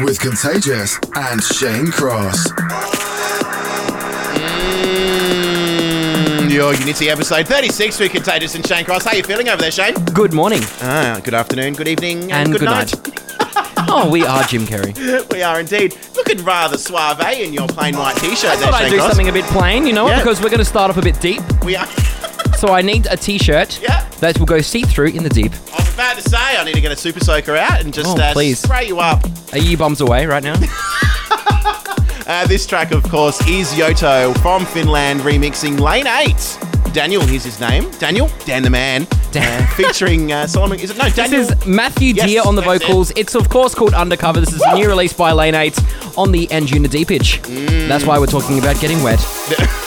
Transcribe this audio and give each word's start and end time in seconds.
with 0.00 0.18
Contagious 0.20 0.98
and 1.14 1.42
Shane 1.42 1.86
Cross. 1.90 2.48
Mm, 6.38 6.50
your 6.52 6.74
Unity 6.74 7.10
episode 7.10 7.46
36 7.46 8.00
with 8.00 8.12
Contagious 8.12 8.54
and 8.54 8.66
Shane 8.66 8.84
Cross. 8.84 9.04
How 9.04 9.12
are 9.12 9.16
you 9.16 9.22
feeling 9.22 9.48
over 9.48 9.60
there, 9.60 9.70
Shane? 9.70 9.94
Good 10.12 10.32
morning 10.32 10.60
Ah, 10.80 11.20
good 11.22 11.34
afternoon, 11.34 11.74
good 11.74 11.88
evening, 11.88 12.22
and, 12.24 12.32
and 12.32 12.52
good, 12.52 12.60
good 12.60 12.64
night. 12.66 12.92
Oh, 13.88 14.08
we 14.10 14.24
are 14.24 14.42
Jim 14.44 14.62
Carrey. 14.66 14.94
we 15.32 15.42
are 15.42 15.60
indeed. 15.60 15.96
Looking 16.16 16.42
rather 16.44 16.76
suave 16.78 17.20
in 17.38 17.52
your 17.52 17.68
plain 17.68 17.96
white 17.96 18.16
t-shirt 18.16 18.50
I 18.50 18.56
there, 18.56 18.64
thought 18.66 18.74
I'd 18.74 18.80
Shane 18.82 18.90
do 18.90 18.96
Cross. 18.98 19.08
something 19.10 19.28
a 19.28 19.32
bit 19.32 19.44
plain, 19.46 19.86
you 19.86 19.92
know, 19.92 20.08
Yeah. 20.08 20.18
because 20.18 20.40
we're 20.40 20.48
going 20.50 20.58
to 20.58 20.64
start 20.64 20.90
off 20.90 20.96
a 20.96 21.02
bit 21.02 21.20
deep. 21.20 21.42
We 21.64 21.76
are... 21.76 21.86
So 22.56 22.72
I 22.72 22.80
need 22.82 23.06
a 23.10 23.16
t-shirt 23.16 23.78
Yeah. 23.82 24.08
that 24.20 24.38
will 24.38 24.46
go 24.46 24.60
see-through 24.62 25.08
in 25.08 25.22
the 25.22 25.28
deep. 25.28 25.52
I 25.72 25.76
was 25.80 25.83
about 25.94 26.16
to 26.16 26.28
say 26.28 26.36
I 26.38 26.64
need 26.64 26.74
to 26.74 26.80
get 26.80 26.92
a 26.92 26.96
super 26.96 27.20
soaker 27.20 27.56
out 27.56 27.80
and 27.80 27.92
just 27.94 28.16
Oh, 28.18 28.20
uh, 28.22 28.32
please. 28.32 28.58
spray 28.58 28.86
you 28.86 28.98
up. 29.00 29.24
Are 29.52 29.58
you 29.58 29.76
bums 29.76 30.00
away 30.00 30.26
right 30.26 30.42
now? 30.42 30.54
Uh, 32.26 32.46
this 32.46 32.66
track, 32.66 32.90
of 32.90 33.02
course, 33.02 33.38
is 33.46 33.68
Yotto 33.74 34.34
from 34.40 34.64
Finland 34.64 35.20
remixing 35.20 35.78
Lane 35.78 36.06
8. 36.06 36.94
Daniel, 36.94 37.20
here's 37.20 37.44
his 37.44 37.60
name. 37.60 37.90
Daniel? 37.98 38.30
Dan 38.46 38.62
the 38.62 38.70
Man. 38.70 39.06
Dan. 39.30 39.62
Uh, 39.62 39.66
featuring 39.74 40.32
uh, 40.32 40.46
Solomon. 40.46 40.80
Is 40.80 40.90
it? 40.90 40.96
No, 40.96 41.04
This 41.04 41.16
Daniel. 41.16 41.40
is 41.42 41.66
Matthew 41.66 42.14
Yes, 42.14 42.26
Dear 42.30 42.42
on 42.46 42.54
the 42.54 42.62
that's 42.62 42.82
it. 42.82 42.86
vocals. 42.86 43.12
It's 43.14 43.34
of 43.34 43.50
course 43.50 43.74
called 43.74 43.92
Undercover. 43.92 44.40
This 44.40 44.54
is 44.54 44.62
a 44.62 44.74
new 44.74 44.86
release 44.88 45.12
by 45.12 45.32
Lane 45.32 45.54
8 45.54 45.78
on 46.16 46.32
the 46.32 46.46
Anjunadeep 46.46 47.08
pitch. 47.08 47.42
Mm. 47.42 47.88
That's 47.88 48.06
why 48.06 48.18
we're 48.18 48.24
talking 48.26 48.58
about 48.58 48.80
getting 48.80 49.02
wet. 49.02 49.20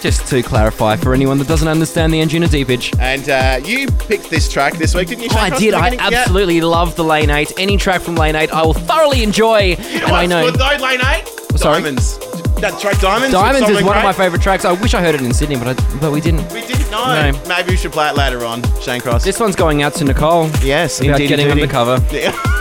Just 0.00 0.26
to 0.28 0.42
clarify 0.42 0.96
for 0.96 1.12
anyone 1.12 1.36
that 1.38 1.46
doesn't 1.48 1.68
understand 1.68 2.12
the 2.12 2.20
Anjunadeep 2.20 2.66
pitch. 2.66 2.92
And 2.98 3.28
uh, 3.28 3.60
you 3.62 3.86
picked 3.86 4.30
this 4.30 4.50
track 4.50 4.74
this 4.74 4.94
week, 4.94 5.08
didn't 5.08 5.24
you? 5.24 5.28
Oh, 5.32 5.34
Shane 5.36 5.52
I 5.52 5.58
did. 5.58 5.74
I 5.74 5.96
absolutely 5.98 6.60
love 6.62 6.96
the 6.96 7.04
Lane 7.04 7.28
8. 7.28 7.52
Any 7.58 7.76
track 7.76 8.00
from 8.00 8.14
Lane 8.14 8.34
8 8.34 8.50
I 8.50 8.62
will 8.62 8.72
thoroughly 8.72 9.22
enjoy. 9.22 9.60
You 9.60 9.76
and 9.76 10.00
know 10.08 10.14
I 10.14 10.26
know 10.26 10.50
good 10.50 10.58
though, 10.58 10.76
Lane 10.84 11.00
8? 11.04 11.58
Sorry? 11.58 11.82
Diamonds. 11.82 12.18
That 12.60 12.78
track 12.80 12.98
Diamonds? 13.00 13.32
Diamonds 13.32 13.68
is 13.68 13.82
one 13.82 13.96
of 13.98 14.02
my 14.02 14.12
favourite 14.12 14.42
tracks. 14.42 14.64
I 14.64 14.72
wish 14.72 14.94
I 14.94 15.00
heard 15.02 15.14
it 15.14 15.20
in 15.22 15.32
Sydney, 15.34 15.56
but 15.56 15.68
I, 15.78 15.98
but 15.98 16.12
we 16.12 16.20
didn't. 16.20 16.50
We 16.52 16.60
didn't 16.66 16.90
know. 16.90 17.30
No. 17.32 17.38
Maybe 17.48 17.70
we 17.72 17.76
should 17.76 17.92
play 17.92 18.08
it 18.08 18.16
later 18.16 18.44
on, 18.44 18.62
Shane 18.80 19.00
Cross. 19.00 19.24
This 19.24 19.38
one's 19.40 19.56
going 19.56 19.82
out 19.82 19.94
to 19.94 20.04
Nicole. 20.04 20.48
yes, 20.62 21.00
About 21.00 21.12
indeed, 21.20 21.28
getting 21.28 21.46
indeed. 21.48 21.62
undercover. 21.62 22.02
Yeah. 22.14 22.32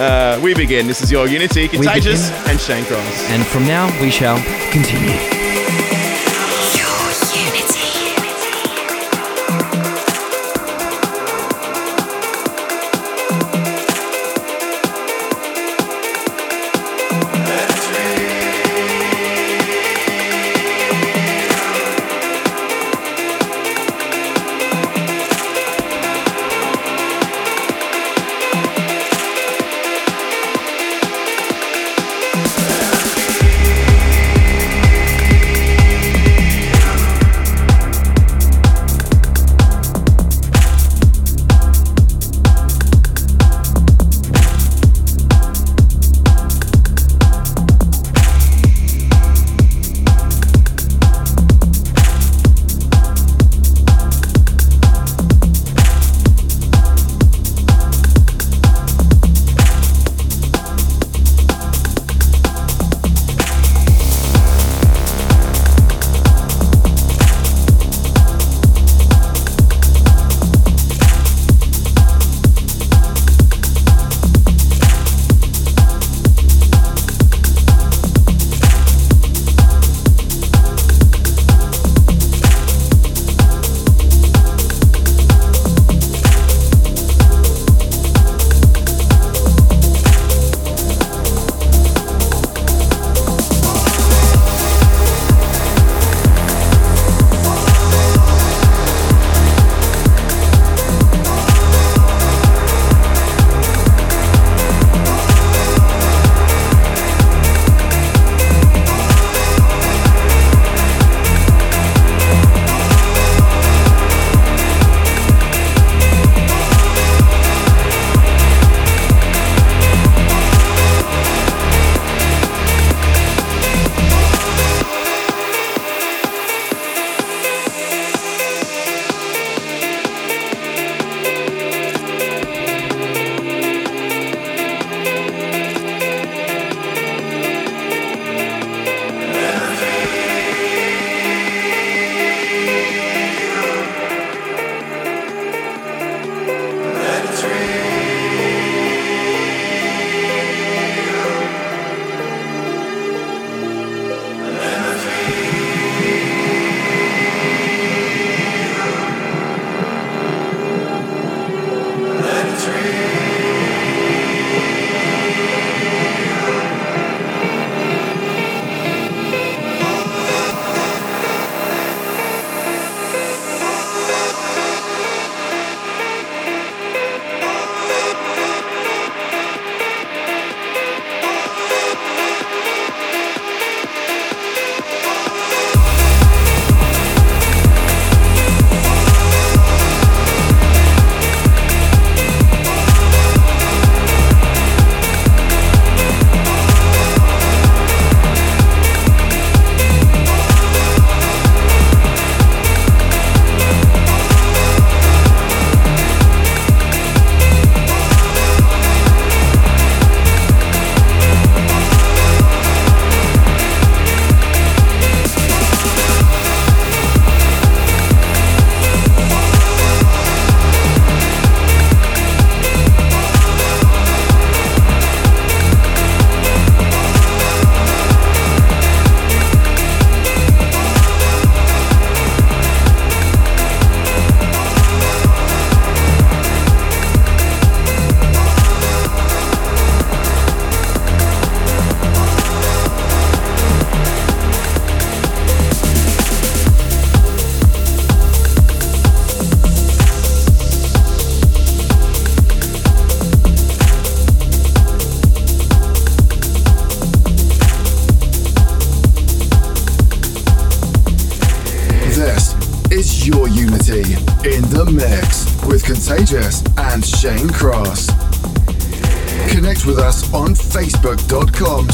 uh, 0.00 0.40
we 0.42 0.54
begin. 0.54 0.86
This 0.86 1.02
is 1.02 1.12
your 1.12 1.28
Unity, 1.28 1.68
Contagious, 1.68 2.30
and 2.48 2.58
Shane 2.58 2.84
Cross. 2.84 3.30
And 3.30 3.46
from 3.46 3.66
now 3.66 3.86
we 4.00 4.10
shall 4.10 4.38
continue. 4.72 5.39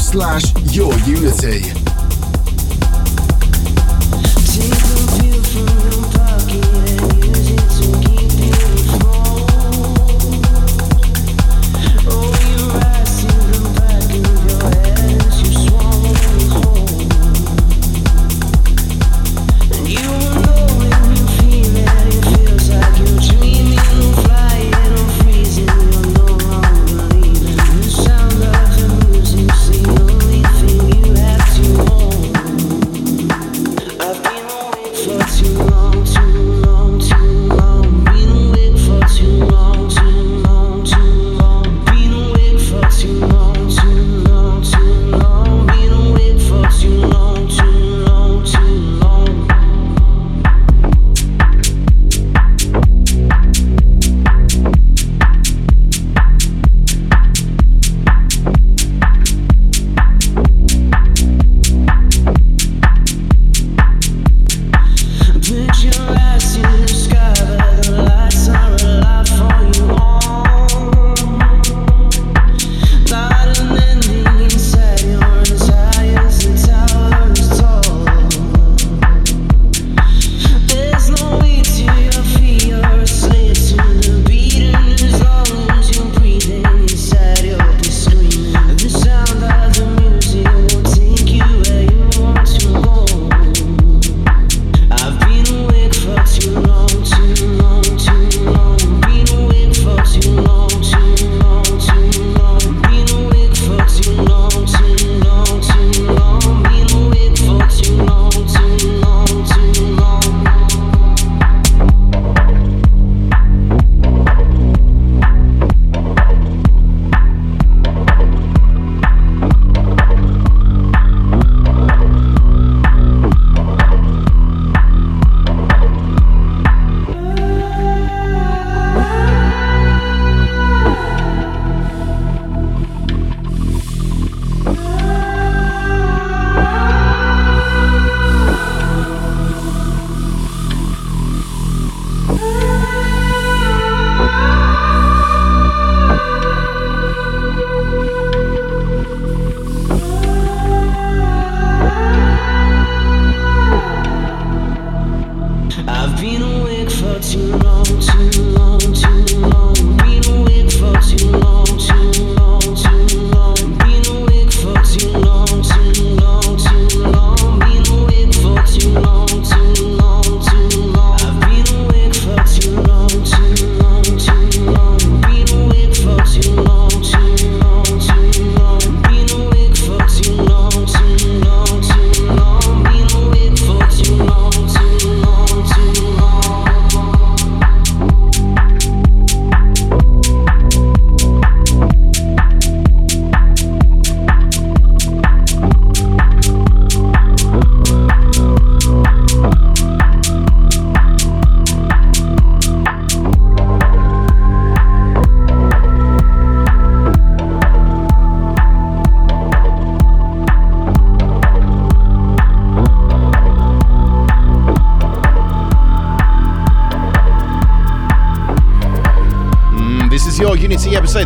Slash 0.07 0.56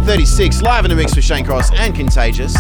episode 0.02 0.20
36, 0.20 0.62
live 0.64 0.86
in 0.86 0.90
the 0.90 0.96
mix 0.96 1.16
with 1.16 1.24
Shane 1.24 1.46
Cross 1.46 1.72
and 1.74 1.94
Contagious. 1.94 2.56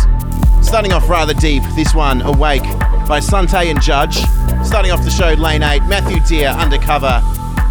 Starting 0.61 0.93
off 0.93 1.09
rather 1.09 1.33
deep, 1.33 1.63
this 1.75 1.95
one, 1.95 2.21
Awake, 2.21 2.63
by 3.07 3.19
Sante 3.19 3.69
and 3.69 3.81
Judge. 3.81 4.17
Starting 4.63 4.91
off 4.91 5.03
the 5.03 5.09
show, 5.09 5.33
Lane 5.33 5.63
8, 5.63 5.81
Matthew 5.83 6.19
Dear, 6.27 6.49
Undercover, 6.49 7.21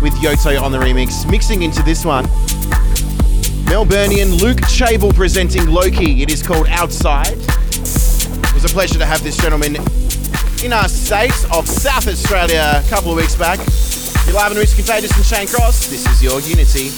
with 0.03 0.13
Yotto 0.15 0.61
on 0.61 0.73
the 0.73 0.79
remix. 0.79 1.29
Mixing 1.31 1.63
into 1.63 1.83
this 1.83 2.05
one, 2.05 2.25
Melburnian 3.67 4.41
Luke 4.41 4.61
Chable 4.69 5.13
presenting 5.13 5.63
LOKII. 5.63 6.23
It 6.23 6.33
is 6.33 6.43
called 6.43 6.67
Outside. 6.69 7.39
It 7.39 8.55
was 8.55 8.65
a 8.65 8.73
pleasure 8.73 8.99
to 8.99 9.07
have 9.07 9.23
this 9.23 9.37
gentleman 9.37 9.77
in 10.65 10.73
our 10.73 10.89
state 10.89 11.35
of 11.53 11.69
South 11.69 12.09
Australia 12.09 12.83
a 12.85 12.89
couple 12.89 13.13
of 13.13 13.17
weeks 13.17 13.37
back. 13.37 13.59
You're 14.27 14.35
live 14.35 14.51
in 14.51 14.57
the 14.57 14.63
mix 14.63 14.75
Contagious 14.75 15.15
and 15.17 15.25
Shane 15.25 15.47
Cross. 15.47 15.89
This 15.89 16.07
is 16.07 16.23
your 16.23 16.41
Unity. 16.41 16.91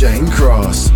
Shane 0.00 0.30
Cross. 0.30 0.89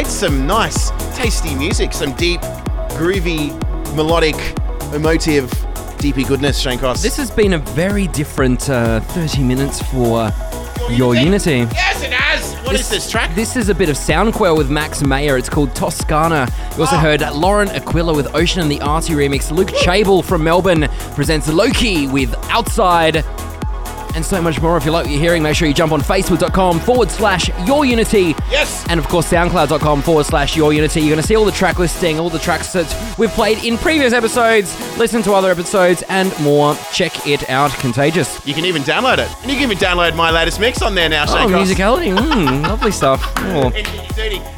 Played 0.00 0.10
some 0.12 0.46
nice, 0.46 0.88
tasty 1.14 1.54
music, 1.54 1.92
some 1.92 2.14
deep, 2.14 2.40
groovy, 2.96 3.50
melodic, 3.94 4.34
emotive, 4.94 5.52
deepy 5.98 6.24
goodness, 6.24 6.58
Shane 6.58 6.78
Cross. 6.78 7.02
This 7.02 7.18
has 7.18 7.30
been 7.30 7.52
a 7.52 7.58
very 7.58 8.06
different 8.06 8.70
uh, 8.70 9.00
30 9.00 9.42
minutes 9.42 9.82
for 9.90 10.32
your 10.90 11.14
Unity. 11.14 11.68
Yes, 11.74 12.02
it 12.02 12.12
has. 12.14 12.54
What 12.64 12.76
is 12.76 12.88
this 12.88 13.10
track? 13.10 13.34
This 13.34 13.56
is 13.56 13.68
a 13.68 13.74
bit 13.74 13.90
of 13.90 13.96
Sound 13.98 14.32
Quelle 14.32 14.56
with 14.56 14.70
Max 14.70 15.02
Meyer. 15.02 15.36
It's 15.36 15.50
called 15.50 15.76
Toscana. 15.76 16.48
You 16.76 16.84
also 16.84 16.96
Oh. 16.96 17.00
heard 17.00 17.20
Lauren 17.34 17.68
Aquila 17.68 18.14
with 18.14 18.34
Ocean 18.34 18.62
and 18.62 18.70
the 18.70 18.80
Arty 18.80 19.12
remix. 19.12 19.50
Luke 19.50 19.68
Chable 19.82 20.22
from 20.22 20.42
Melbourne 20.42 20.88
presents 21.14 21.46
LOKII 21.46 22.10
with 22.10 22.34
Outside. 22.48 23.22
And 24.20 24.26
so 24.26 24.42
much 24.42 24.60
more. 24.60 24.76
If 24.76 24.84
you 24.84 24.90
like 24.90 25.06
what 25.06 25.10
you're 25.12 25.18
hearing, 25.20 25.42
make 25.42 25.56
sure 25.56 25.66
you 25.66 25.72
jump 25.72 25.92
on 25.92 26.02
facebook.com 26.02 26.80
forward 26.80 27.10
slash 27.10 27.48
your 27.66 27.86
unity. 27.86 28.34
Yes. 28.50 28.84
And 28.90 29.00
of 29.00 29.08
course, 29.08 29.30
soundcloud.com 29.32 30.02
forward 30.02 30.26
slash 30.26 30.54
your 30.54 30.74
unity. 30.74 31.00
You're 31.00 31.08
going 31.08 31.22
to 31.22 31.26
see 31.26 31.36
all 31.36 31.46
the 31.46 31.50
track 31.52 31.78
listing, 31.78 32.20
all 32.20 32.28
the 32.28 32.38
tracks 32.38 32.70
that 32.74 33.14
we've 33.18 33.30
played 33.30 33.64
in 33.64 33.78
previous 33.78 34.12
episodes, 34.12 34.76
listen 34.98 35.22
to 35.22 35.32
other 35.32 35.50
episodes, 35.50 36.02
and 36.10 36.38
more. 36.40 36.74
Check 36.92 37.26
it 37.26 37.48
out. 37.48 37.70
Contagious. 37.78 38.46
You 38.46 38.52
can 38.52 38.66
even 38.66 38.82
download 38.82 39.16
it. 39.20 39.30
And 39.40 39.50
you 39.50 39.56
can 39.56 39.62
even 39.70 39.78
download 39.78 40.14
my 40.16 40.30
latest 40.30 40.60
mix 40.60 40.82
on 40.82 40.94
there 40.94 41.08
now, 41.08 41.24
Shane 41.24 41.38
Oh, 41.44 41.48
Cross. 41.48 41.70
musicality. 41.70 42.10
Mm, 42.30 42.62
lovely 42.68 42.90
stuff. 42.92 43.22
Oh. 43.38 43.72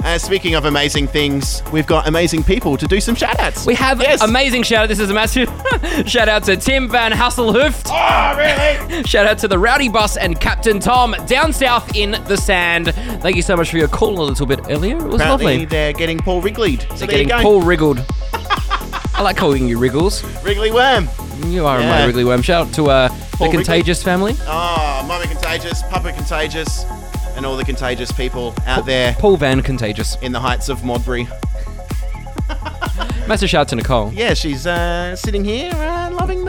Uh, 0.04 0.18
speaking 0.18 0.56
of 0.56 0.64
amazing 0.64 1.06
things, 1.06 1.62
we've 1.72 1.86
got 1.86 2.08
amazing 2.08 2.42
people 2.42 2.76
to 2.76 2.86
do 2.88 3.00
some 3.00 3.14
shout 3.14 3.38
outs. 3.38 3.64
We 3.64 3.74
have 3.76 4.00
Yes. 4.00 4.22
amazing 4.22 4.64
shout 4.64 4.82
out. 4.84 4.88
This 4.88 4.98
is 4.98 5.10
a 5.10 5.14
massive 5.14 5.48
shout 6.06 6.28
out 6.28 6.42
to 6.44 6.56
Tim 6.56 6.88
Van 6.88 7.12
Hasselhoeft. 7.12 7.88
Oh, 7.92 8.36
really? 8.36 9.02
Shout 9.12 9.26
out 9.26 9.38
to 9.38 9.48
the 9.52 9.58
Rowdy 9.58 9.90
Bus 9.90 10.16
and 10.16 10.40
Captain 10.40 10.80
Tom 10.80 11.14
down 11.26 11.52
south 11.52 11.94
in 11.94 12.12
the 12.26 12.38
sand. 12.38 12.94
Thank 13.20 13.36
you 13.36 13.42
so 13.42 13.54
much 13.54 13.70
for 13.70 13.76
your 13.76 13.86
call 13.86 14.18
a 14.18 14.24
little 14.24 14.46
bit 14.46 14.60
earlier. 14.70 14.96
It 14.96 15.02
was 15.02 15.16
Apparently, 15.16 15.44
lovely. 15.44 15.64
they're 15.66 15.92
getting 15.92 16.16
Paul 16.16 16.40
Wrigleyed. 16.40 16.80
So 16.96 17.04
They're 17.04 17.08
getting. 17.08 17.28
Paul 17.28 17.60
Wriggled. 17.60 17.98
I 18.32 19.20
like 19.20 19.36
calling 19.36 19.68
you 19.68 19.78
Wriggles. 19.78 20.24
Wriggly 20.42 20.70
Worm. 20.72 21.06
You 21.48 21.66
are 21.66 21.80
Yeah. 21.80 21.90
my 21.90 22.06
Wriggly 22.06 22.24
Worm. 22.24 22.40
Shout 22.40 22.68
out 22.68 22.74
to 22.76 22.84
uh, 22.86 23.08
the. 23.38 23.50
Contagious 23.50 24.02
family. 24.02 24.34
Oh, 24.46 25.04
Mama 25.06 25.26
Contagious, 25.26 25.82
Papa 25.82 26.12
Contagious, 26.12 26.84
and 27.36 27.44
all 27.44 27.58
the 27.58 27.64
contagious 27.64 28.10
people 28.10 28.54
out 28.66 28.86
there 28.86 29.12
Paul 29.18 29.36
Van 29.36 29.60
Contagious. 29.60 30.16
in 30.22 30.32
the 30.32 30.40
heights 30.40 30.70
of 30.70 30.82
Modbury. 30.82 31.28
Massive 33.28 33.50
shout 33.50 33.60
out 33.62 33.68
to 33.68 33.76
Nicole. 33.76 34.12
Yeah, 34.14 34.32
she's 34.34 34.66
uh, 34.66 35.14
sitting 35.14 35.44
here 35.44 35.72
uh, 35.74 36.10
loving 36.12 36.41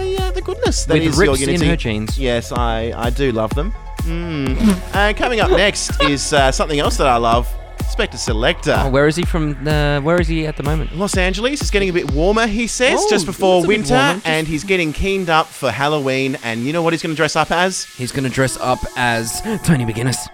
goodness 0.43 0.86
that 0.86 0.93
With 0.95 1.03
is 1.03 1.17
your 1.17 1.27
rips 1.32 1.41
in 1.41 1.49
Unity. 1.49 1.67
her 1.69 1.75
jeans. 1.75 2.19
Yes, 2.19 2.51
I, 2.51 2.91
I 2.95 3.10
do 3.10 3.32
love 3.32 3.53
them. 3.56 3.73
Mm. 4.01 4.93
uh, 4.93 5.13
coming 5.17 5.39
up 5.39 5.49
next 5.51 6.01
is 6.03 6.34
uh, 6.34 6.51
something 6.51 6.79
else 6.79 6.97
that 6.97 7.08
I 7.08 7.17
love. 7.17 7.47
Spector 7.84 8.17
Selector. 8.17 8.75
Oh, 8.77 8.89
where 8.89 9.08
is 9.08 9.15
he 9.15 9.23
from? 9.23 9.67
Uh, 9.67 10.01
where 10.01 10.19
is 10.19 10.27
he 10.27 10.47
at 10.47 10.58
the 10.58 10.63
moment? 10.63 10.95
Los 10.97 11.15
Angeles 11.15 11.62
It's 11.62 11.69
getting 11.69 11.89
a 11.89 11.93
bit 11.93 12.12
warmer, 12.12 12.47
he 12.47 12.65
says, 12.65 12.99
Oh, 13.01 13.10
just 13.10 13.25
before 13.25 13.58
it's 13.58 13.65
a 13.65 13.67
bit 13.67 13.77
winter, 13.77 13.93
warmer, 13.93 14.13
just- 14.15 14.27
and 14.27 14.47
he's 14.47 14.63
getting 14.63 14.93
keened 14.93 15.29
up 15.29 15.45
for 15.47 15.69
Halloween. 15.69 16.38
And 16.43 16.62
you 16.62 16.73
know 16.73 16.82
what 16.82 16.93
he's 16.93 17.03
going 17.03 17.13
to 17.13 17.17
dress 17.17 17.36
up 17.36 17.51
as? 17.51 17.84
He's 17.86 18.12
going 18.12 18.23
to 18.23 18.29
dress 18.32 18.58
up 18.58 18.79
as 18.97 19.41
Tony 19.63 19.86
McGuinness. 19.86 20.27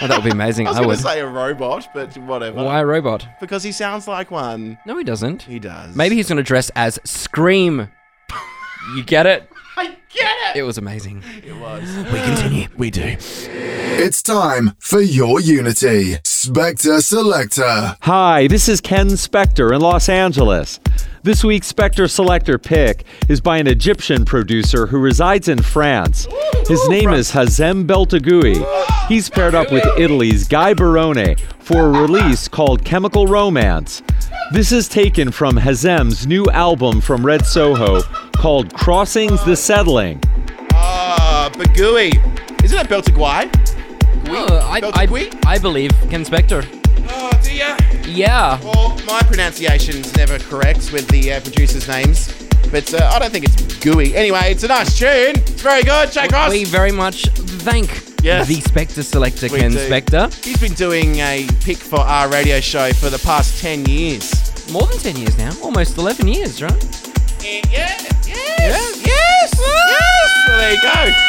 Oh, 0.00 0.06
that 0.06 0.16
would 0.18 0.24
be 0.24 0.30
amazing. 0.30 0.66
I 0.68 0.70
was 0.70 0.76
going 0.78 0.88
would. 0.88 0.96
to 0.96 1.02
say 1.02 1.20
a 1.20 1.26
robot, 1.26 1.88
but 1.92 2.16
whatever. 2.18 2.62
Why 2.64 2.80
a 2.80 2.86
robot? 2.86 3.26
Because 3.40 3.62
he 3.64 3.72
sounds 3.72 4.08
like 4.08 4.30
one. 4.30 4.78
No, 4.86 4.96
he 4.96 5.04
doesn't. 5.04 5.42
He 5.42 5.58
does. 5.58 5.94
Maybe 5.94 6.16
he's 6.16 6.28
going 6.28 6.36
to 6.38 6.42
dress 6.42 6.70
as 6.76 6.98
Scream. 7.04 7.88
You 8.94 9.02
get 9.02 9.26
it? 9.26 9.50
I 9.76 9.96
get 10.18 10.56
it. 10.56 10.58
It 10.58 10.62
was 10.62 10.78
amazing. 10.78 11.22
It 11.46 11.56
was. 11.56 11.82
We 12.12 12.20
continue. 12.20 12.68
We 12.76 12.90
do. 12.90 13.16
It's 14.00 14.22
time 14.22 14.74
for 14.78 15.00
your 15.00 15.40
Unity. 15.40 16.16
Spector 16.24 17.02
Selector. 17.02 17.96
Hi, 18.02 18.46
this 18.46 18.68
is 18.68 18.80
Ken 18.80 19.08
Spector 19.08 19.74
in 19.74 19.80
Los 19.80 20.08
Angeles. 20.08 20.80
This 21.22 21.44
week's 21.44 21.70
Spector 21.70 22.08
Selector 22.08 22.58
pick 22.58 23.04
is 23.28 23.40
by 23.40 23.58
an 23.58 23.66
Egyptian 23.66 24.24
producer 24.24 24.86
who 24.86 24.98
resides 24.98 25.48
in 25.48 25.60
France. 25.60 26.26
His 26.66 26.88
name 26.88 27.10
is 27.12 27.32
Hazem 27.32 27.86
Beltagui. 27.86 28.64
He's 29.08 29.28
paired 29.28 29.54
up 29.54 29.72
with 29.72 29.84
Italy's 29.98 30.46
Gai 30.48 30.74
Barone 30.74 31.36
for 31.58 31.86
a 31.86 32.00
release 32.02 32.48
called 32.48 32.84
Chemical 32.84 33.26
Romance. 33.26 34.02
This 34.52 34.72
is 34.72 34.88
taken 34.88 35.30
from 35.30 35.56
Hazem's 35.56 36.26
new 36.26 36.46
album 36.46 37.02
from 37.02 37.26
Red 37.26 37.44
Soho 37.44 38.00
called 38.38 38.72
Crossings 38.72 39.44
the 39.44 39.56
Settling. 39.56 40.07
Ah, 40.72 41.50
Bagui. 41.54 42.12
Isn't 42.64 42.76
that 42.76 42.88
Beltaguai? 42.88 43.48
Uh, 44.28 44.56
I, 44.68 44.80
I, 44.94 45.30
I 45.46 45.58
believe 45.58 45.90
Ken 46.10 46.24
Spector. 46.24 46.66
Oh, 47.10 47.30
do 47.42 47.54
ya? 47.54 47.76
Yeah. 48.06 48.60
Well, 48.62 48.98
my 49.06 49.20
pronunciation's 49.22 50.14
never 50.16 50.38
correct 50.38 50.92
with 50.92 51.08
the 51.08 51.32
uh, 51.32 51.40
producers' 51.40 51.88
names, 51.88 52.28
but 52.70 52.92
uh, 52.92 53.10
I 53.14 53.18
don't 53.18 53.30
think 53.32 53.44
it's 53.46 53.78
gooey. 53.78 54.14
Anyway, 54.14 54.40
it's 54.50 54.64
a 54.64 54.68
nice 54.68 54.98
tune. 54.98 55.36
It's 55.36 55.62
very 55.62 55.82
good. 55.82 56.12
Shane 56.12 56.28
Cross. 56.28 56.50
We 56.50 56.64
very 56.64 56.92
much 56.92 57.24
thank 57.64 57.88
Yes. 58.22 58.48
the 58.48 58.56
Spector 58.56 59.04
selector, 59.04 59.46
We 59.50 59.60
Ken 59.60 59.70
do. 59.70 59.78
Spector. 59.78 60.32
He's 60.44 60.58
been 60.58 60.74
doing 60.74 61.16
a 61.20 61.46
pick 61.62 61.76
for 61.78 62.00
our 62.00 62.28
radio 62.28 62.60
show 62.60 62.92
for 62.92 63.10
the 63.10 63.18
past 63.20 63.60
10 63.62 63.86
years. 63.86 64.32
More 64.72 64.86
than 64.86 64.98
10 64.98 65.16
years 65.16 65.38
now. 65.38 65.52
Almost 65.62 65.96
11 65.96 66.26
years, 66.28 66.60
right? 66.60 66.84
Yeah, 67.40 67.60
yes, 67.70 68.28
yes, 68.28 69.06
yes, 69.56 69.88
yes. 69.88 70.48
Well, 70.48 70.58
there 70.58 70.72
you 70.74 70.82
go. 70.82 71.28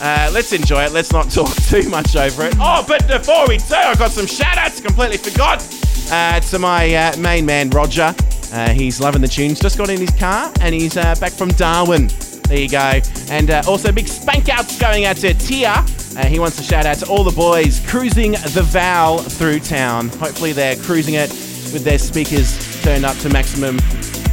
Uh, 0.00 0.30
let's 0.32 0.52
enjoy 0.52 0.84
it. 0.84 0.92
Let's 0.92 1.12
not 1.12 1.30
talk 1.30 1.54
too 1.68 1.88
much 1.88 2.16
over 2.16 2.46
it. 2.46 2.54
Oh, 2.58 2.84
but 2.86 3.06
before 3.08 3.48
we 3.48 3.58
do, 3.58 3.74
I've 3.74 3.98
got 3.98 4.10
some 4.10 4.26
shout 4.26 4.58
outs. 4.58 4.80
Completely 4.80 5.16
forgot. 5.18 5.66
Uh, 6.10 6.40
to 6.40 6.58
my 6.58 6.94
uh, 6.94 7.16
main 7.18 7.44
man, 7.44 7.68
Roger. 7.70 8.14
Uh, 8.52 8.70
he's 8.70 9.00
loving 9.00 9.20
the 9.20 9.28
tunes. 9.28 9.60
Just 9.60 9.76
got 9.76 9.90
in 9.90 10.00
his 10.00 10.10
car 10.10 10.50
and 10.60 10.74
he's 10.74 10.96
uh, 10.96 11.14
back 11.20 11.32
from 11.32 11.50
Darwin. 11.50 12.08
There 12.48 12.58
you 12.58 12.68
go. 12.68 13.00
And 13.30 13.50
uh, 13.50 13.62
also 13.68 13.92
big 13.92 14.08
spank 14.08 14.48
outs 14.48 14.78
going 14.78 15.04
out 15.04 15.16
to 15.18 15.34
Tia. 15.34 15.84
Uh, 16.16 16.24
he 16.24 16.38
wants 16.38 16.56
to 16.56 16.62
shout 16.62 16.86
out 16.86 16.96
to 16.98 17.06
all 17.08 17.24
the 17.24 17.36
boys 17.36 17.84
cruising 17.86 18.32
the 18.32 18.64
Val 18.66 19.18
through 19.18 19.60
town. 19.60 20.08
Hopefully 20.08 20.52
they're 20.52 20.76
cruising 20.76 21.14
it 21.14 21.28
with 21.30 21.84
their 21.84 21.98
speakers 21.98 22.56
turned 22.82 23.04
up 23.04 23.16
to 23.18 23.28
maximum 23.28 23.76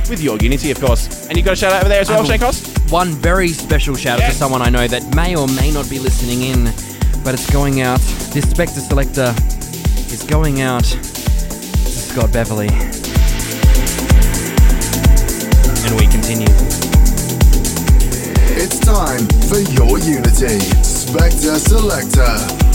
with 0.09 0.21
your 0.21 0.37
Unity, 0.37 0.71
of 0.71 0.79
course. 0.79 1.27
And 1.27 1.37
you 1.37 1.43
got 1.43 1.53
a 1.53 1.55
shout 1.55 1.71
out 1.73 1.81
over 1.81 1.89
there 1.89 2.01
as 2.01 2.09
well, 2.09 2.19
I 2.19 2.21
will- 2.21 2.29
Shane 2.29 2.39
Cross? 2.39 2.61
One 2.89 3.13
very 3.13 3.49
special 3.49 3.95
shout 3.95 4.19
out 4.19 4.25
Yes. 4.27 4.33
to 4.33 4.39
someone 4.39 4.61
I 4.61 4.69
know 4.69 4.87
that 4.87 5.15
may 5.15 5.35
or 5.35 5.47
may 5.47 5.71
not 5.71 5.89
be 5.89 5.99
listening 5.99 6.43
in, 6.43 6.71
but 7.23 7.33
it's 7.33 7.49
going 7.49 7.81
out. 7.81 7.99
This 8.31 8.45
Spector 8.45 8.87
selector 8.87 9.33
is 10.11 10.23
going 10.23 10.61
out 10.61 10.83
to 10.83 11.03
Scott 11.91 12.31
Beverly. 12.31 12.69
And 15.85 15.99
we 15.99 16.07
continue. 16.07 16.47
It's 18.57 18.79
time 18.79 19.27
for 19.49 19.59
your 19.73 19.97
Unity. 19.99 20.59
Spector 20.83 21.57
Selector. 21.57 22.74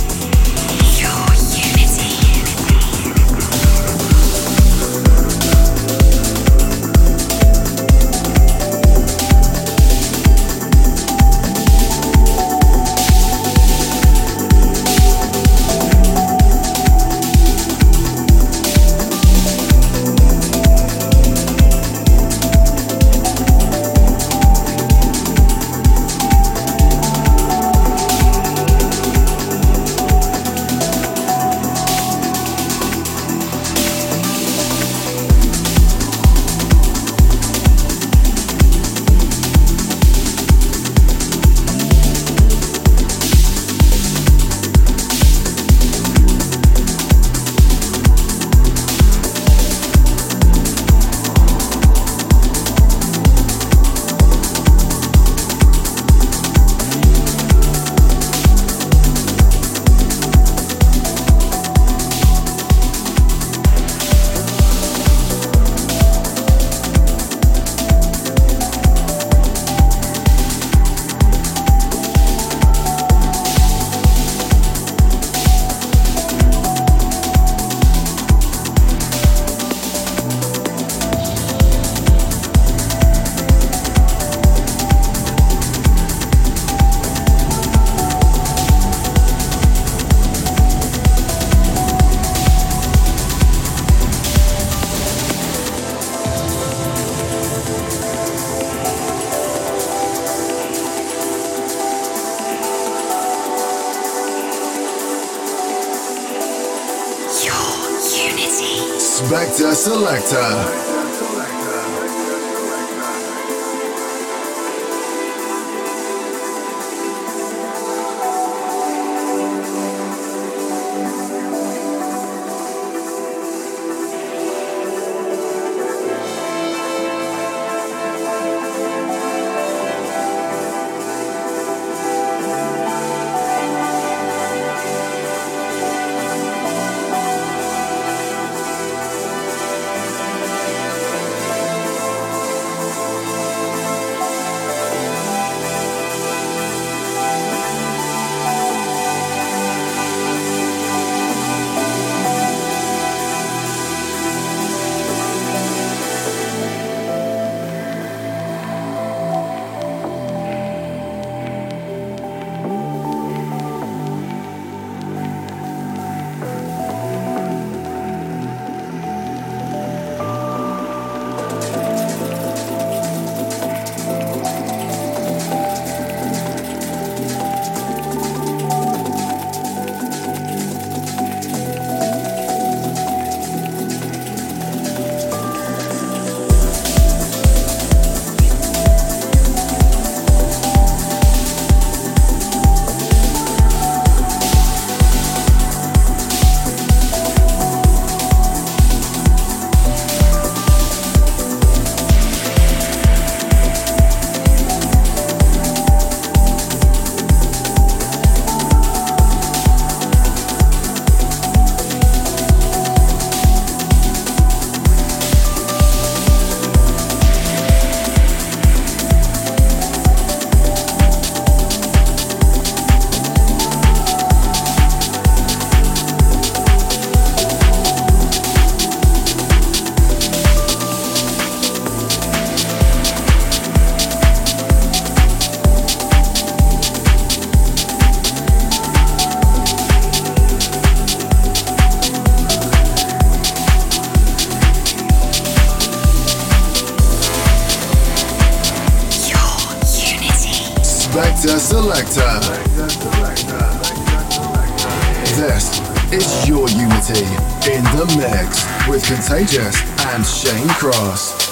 Contagious 259.11 259.77
and 260.07 260.25
Shane 260.25 260.69
Cross. 260.69 261.50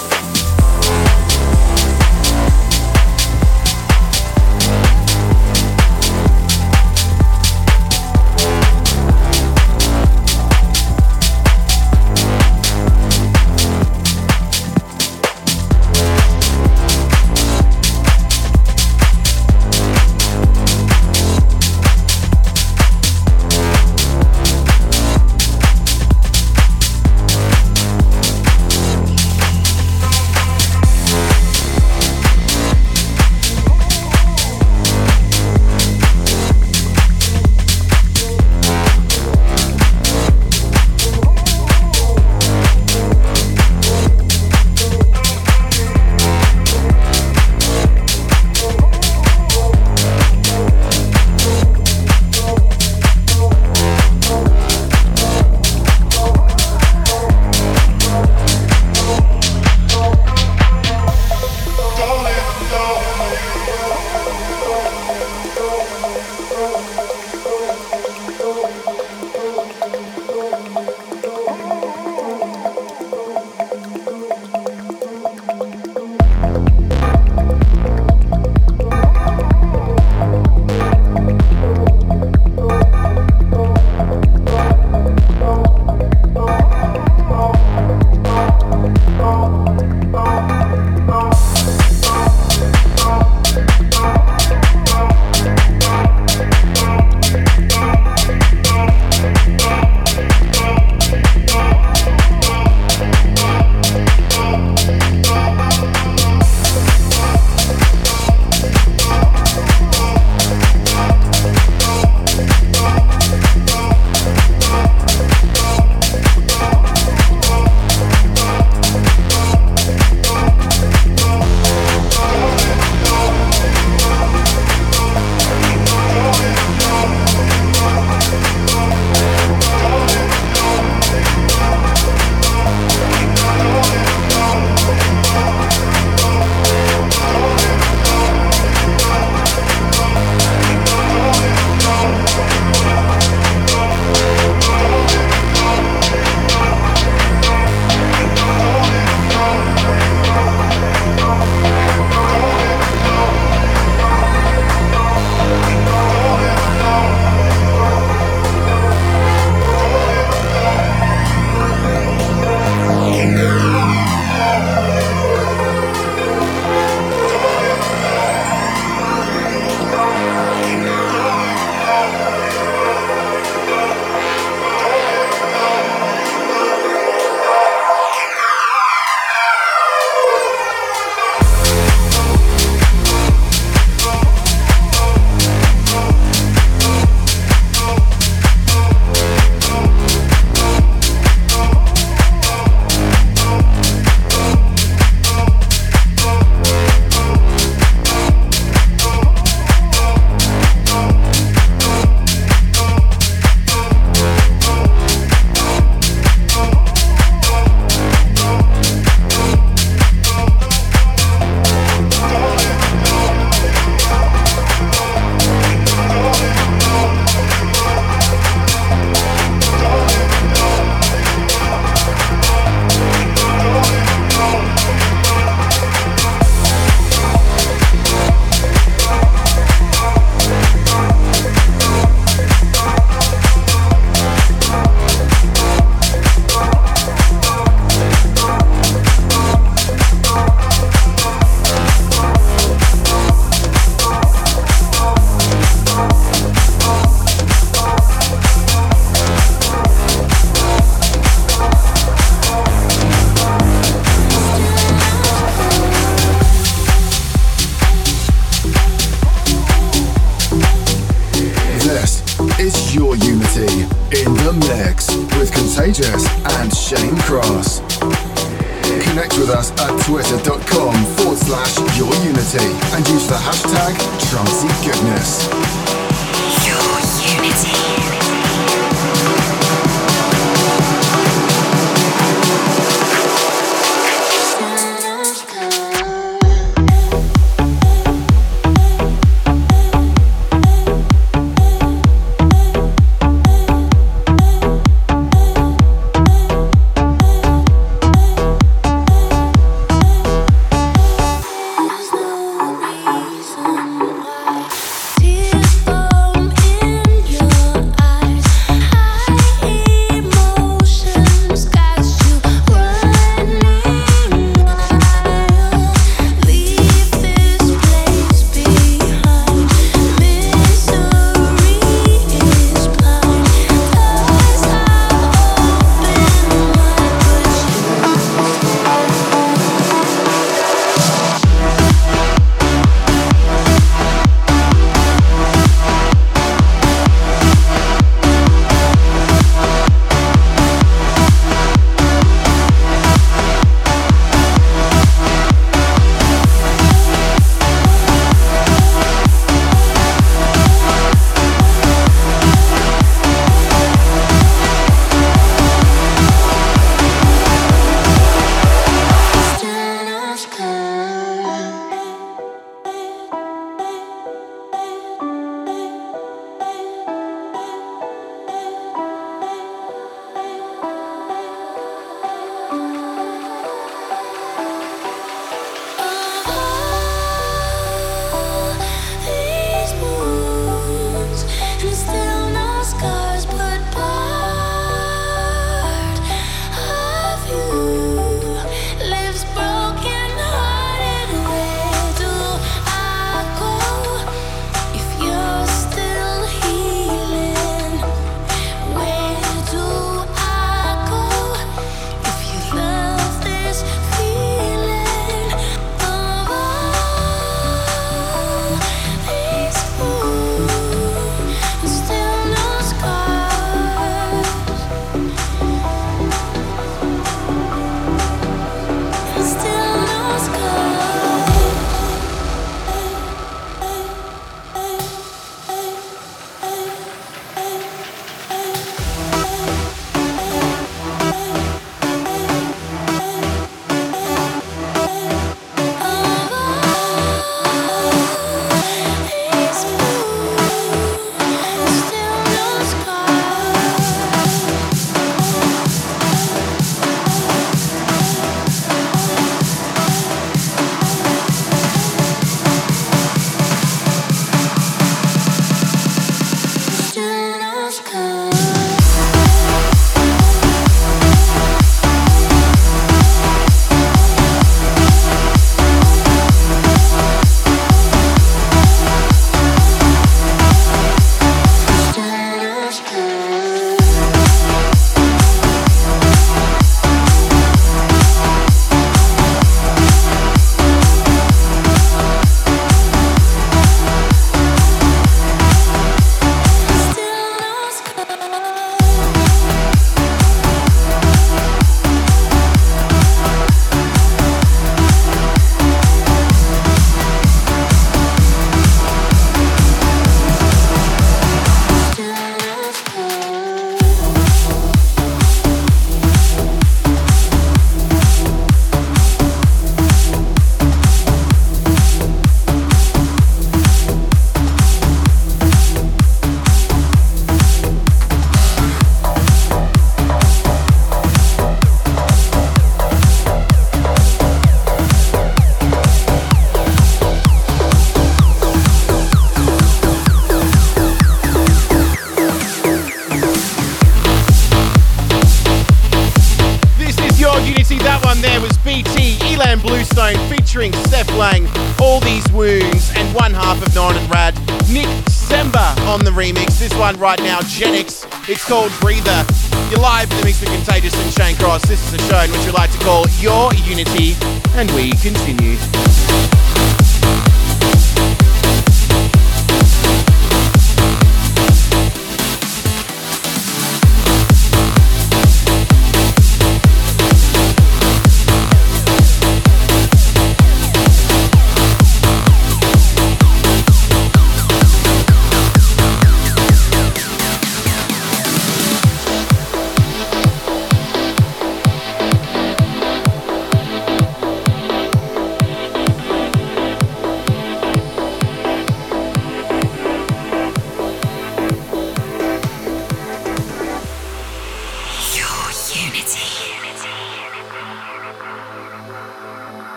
Genix. 547.79 548.27
It's 548.49 548.65
called 548.65 548.91
Breather. 549.01 549.18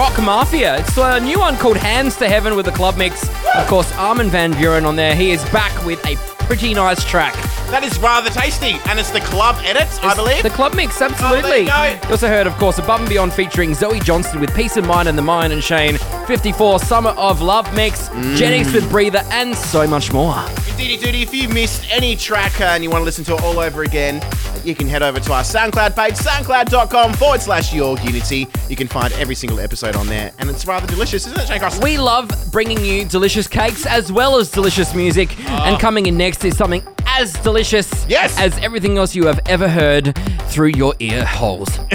Rock 0.00 0.18
Mafia. 0.22 0.78
It's 0.78 0.96
a 0.96 1.20
new 1.20 1.38
one 1.40 1.58
called 1.58 1.76
Hands 1.76 2.16
to 2.16 2.26
Heaven 2.26 2.56
with 2.56 2.64
the 2.64 2.72
club 2.72 2.96
mix. 2.96 3.28
Of 3.54 3.66
course, 3.66 3.92
Armin 3.96 4.30
Van 4.30 4.50
Buuren 4.54 4.86
on 4.86 4.96
there. 4.96 5.14
He 5.14 5.30
is 5.30 5.44
back 5.50 5.84
with 5.84 6.02
a 6.06 6.16
pretty 6.46 6.72
nice 6.72 7.04
track. 7.04 7.34
That 7.70 7.84
is 7.84 7.98
rather 7.98 8.30
tasty. 8.30 8.78
And 8.88 8.98
it's 8.98 9.10
the 9.10 9.20
club 9.20 9.56
edit, 9.62 9.86
I 10.02 10.14
believe. 10.14 10.42
The 10.42 10.48
club 10.48 10.74
mix, 10.74 11.02
Oh, 11.02 11.04
absolutely. 11.04 11.60
you. 11.60 11.66
You 11.66 12.10
also 12.10 12.28
heard, 12.28 12.46
of 12.46 12.54
course, 12.54 12.78
Above 12.78 13.00
and 13.00 13.08
Beyond 13.10 13.34
featuring 13.34 13.74
Zoe 13.74 14.00
Johnston 14.00 14.40
with 14.40 14.54
Peace 14.56 14.78
of 14.78 14.86
Mind 14.86 15.06
and 15.06 15.18
the 15.18 15.22
Myon 15.22 15.52
and 15.52 15.62
Shane, 15.62 15.98
54 16.26 16.78
Summer 16.78 17.10
of 17.10 17.42
Love 17.42 17.72
mix, 17.74 18.08
Mm. 18.08 18.36
Genix 18.38 18.72
with 18.72 18.88
Breather, 18.88 19.22
and 19.30 19.54
so 19.54 19.86
much 19.86 20.14
more. 20.14 20.34
Indeedy 20.70 20.96
Duty, 20.96 21.20
if 21.22 21.34
you 21.34 21.46
missed 21.50 21.84
any 21.92 22.16
track 22.16 22.58
uh, 22.62 22.64
and 22.64 22.82
you 22.82 22.88
want 22.88 23.02
to 23.02 23.04
listen 23.04 23.22
to 23.24 23.34
it 23.34 23.42
all 23.42 23.58
over 23.60 23.82
again, 23.82 24.20
you 24.64 24.74
can 24.74 24.86
head 24.86 25.02
over 25.02 25.18
to 25.20 25.32
our 25.32 25.42
SoundCloud 25.42 25.94
page, 25.96 26.14
soundcloud.com 26.14 27.14
forward 27.14 27.40
slash 27.40 27.72
your 27.74 27.98
unity. 28.00 28.46
You 28.68 28.76
can 28.76 28.88
find 28.88 29.12
every 29.14 29.34
single 29.34 29.60
episode 29.60 29.96
on 29.96 30.06
there, 30.06 30.32
and 30.38 30.48
it's 30.50 30.66
rather 30.66 30.86
delicious, 30.86 31.26
isn't 31.26 31.38
it, 31.40 31.46
Shane 31.48 31.58
Cross? 31.60 31.80
We 31.82 31.98
love 31.98 32.30
bringing 32.52 32.84
you 32.84 33.04
delicious 33.04 33.46
cakes 33.48 33.86
as 33.86 34.10
well 34.12 34.36
as 34.38 34.50
delicious 34.50 34.94
music. 34.94 35.38
And 35.48 35.78
coming 35.80 36.06
in 36.06 36.16
next 36.16 36.44
is 36.44 36.56
something 36.56 36.82
as 37.06 37.32
delicious 37.34 37.90
Ah. 37.92 38.06
Yes. 38.08 38.38
as 38.38 38.56
everything 38.58 38.98
else 38.98 39.14
you 39.14 39.26
have 39.26 39.40
ever 39.46 39.68
heard 39.68 40.16
through 40.48 40.72
your 40.76 40.94
ear 41.00 41.24
holes. 41.24 41.68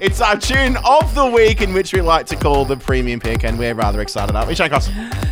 It's 0.00 0.20
our 0.20 0.36
tune 0.36 0.76
of 0.84 1.14
the 1.14 1.26
week, 1.26 1.60
in 1.60 1.72
which 1.72 1.92
we 1.92 2.00
like 2.00 2.26
to 2.26 2.34
call 2.34 2.64
the 2.64 2.76
premium 2.76 3.20
pick, 3.20 3.44
and 3.44 3.56
we're 3.56 3.72
rather 3.72 4.00
excited, 4.00 4.34
aren't 4.34 4.48
we, 4.48 4.54
Shane 4.56 4.68
Cross? 4.68 4.88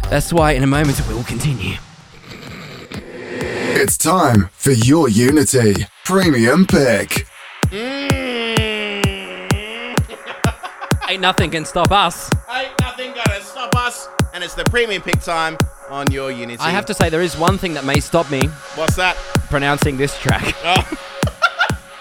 That's 0.08 0.32
why 0.32 0.52
in 0.52 0.62
a 0.62 0.66
moment 0.68 1.00
we 1.08 1.14
will 1.14 1.24
continue. 1.24 1.74
It's 4.00 4.06
time 4.06 4.48
for 4.54 4.70
your 4.70 5.10
Unity 5.10 5.74
Premium 6.06 6.66
Pick. 6.66 7.26
Mm. 7.66 8.20
Ain't 11.10 11.20
nothing 11.20 11.50
can 11.50 11.66
stop 11.66 11.92
us. 11.92 12.30
Ain't 12.50 12.80
nothing 12.80 13.12
gonna 13.12 13.42
stop 13.42 13.76
us, 13.76 14.08
and 14.32 14.42
it's 14.42 14.54
the 14.54 14.64
premium 14.64 15.02
pick 15.02 15.20
time 15.20 15.58
on 15.90 16.10
your 16.10 16.30
Unity. 16.30 16.62
I 16.62 16.70
have 16.70 16.86
to 16.86 16.94
say, 16.94 17.10
there 17.10 17.20
is 17.20 17.36
one 17.36 17.58
thing 17.58 17.74
that 17.74 17.84
may 17.84 18.00
stop 18.00 18.30
me 18.30 18.40
What's 18.74 18.96
that? 18.96 19.16
pronouncing 19.50 19.98
this 19.98 20.18
track. 20.18 20.54
Oh. 20.64 21.06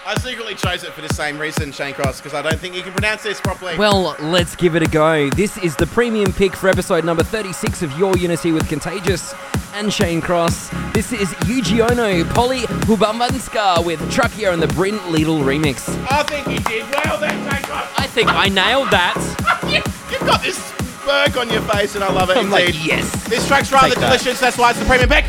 I 0.06 0.14
secretly 0.20 0.54
chose 0.54 0.82
it 0.82 0.92
for 0.92 1.02
the 1.02 1.14
same 1.14 1.38
reason, 1.38 1.70
Shane 1.70 1.92
Cross, 1.92 2.20
because 2.20 2.32
I 2.32 2.40
don't 2.40 2.58
think 2.58 2.74
you 2.74 2.82
can 2.82 2.92
pronounce 2.92 3.22
this 3.22 3.40
properly. 3.40 3.76
Well, 3.76 4.16
let's 4.20 4.56
give 4.56 4.74
it 4.74 4.82
a 4.82 4.88
go. 4.90 5.28
This 5.30 5.58
is 5.58 5.76
the 5.76 5.86
premium 5.86 6.32
pick 6.32 6.56
for 6.56 6.68
episode 6.68 7.04
number 7.04 7.22
36 7.22 7.82
of 7.82 7.96
Your 7.98 8.16
Unity 8.16 8.50
with 8.52 8.66
Contagious 8.68 9.34
and 9.74 9.92
Shane 9.92 10.20
Cross. 10.20 10.70
This 10.92 11.12
is 11.12 11.28
Yuji 11.46 11.80
Ono, 11.88 12.24
Poli 12.32 12.60
Hubambanska 12.86 13.84
with 13.84 14.00
Truckio 14.12 14.52
and 14.52 14.62
the 14.62 14.68
Bryn 14.68 14.98
Liedl 15.10 15.42
remix. 15.42 15.88
I 16.10 16.22
think 16.24 16.46
you 16.48 16.58
did 16.60 16.90
well 16.90 17.18
Shane 17.20 17.62
Cross. 17.62 17.88
I 17.98 18.06
think 18.06 18.28
I 18.32 18.48
nailed 18.48 18.90
that. 18.90 19.14
you, 19.64 19.82
you've 20.10 20.26
got 20.26 20.42
this 20.42 20.56
smirk 21.02 21.36
on 21.36 21.50
your 21.50 21.62
face, 21.62 21.94
and 21.94 22.04
I 22.04 22.12
love 22.12 22.30
it 22.30 22.36
I'm 22.36 22.46
indeed. 22.52 22.74
like, 22.74 22.86
yes. 22.86 23.28
This 23.28 23.46
track's 23.46 23.72
rather 23.72 23.88
Take 23.88 23.98
that. 23.98 24.06
delicious, 24.06 24.40
that's 24.40 24.58
why 24.58 24.70
it's 24.70 24.78
the 24.78 24.86
premium 24.86 25.08
pick. 25.08 25.24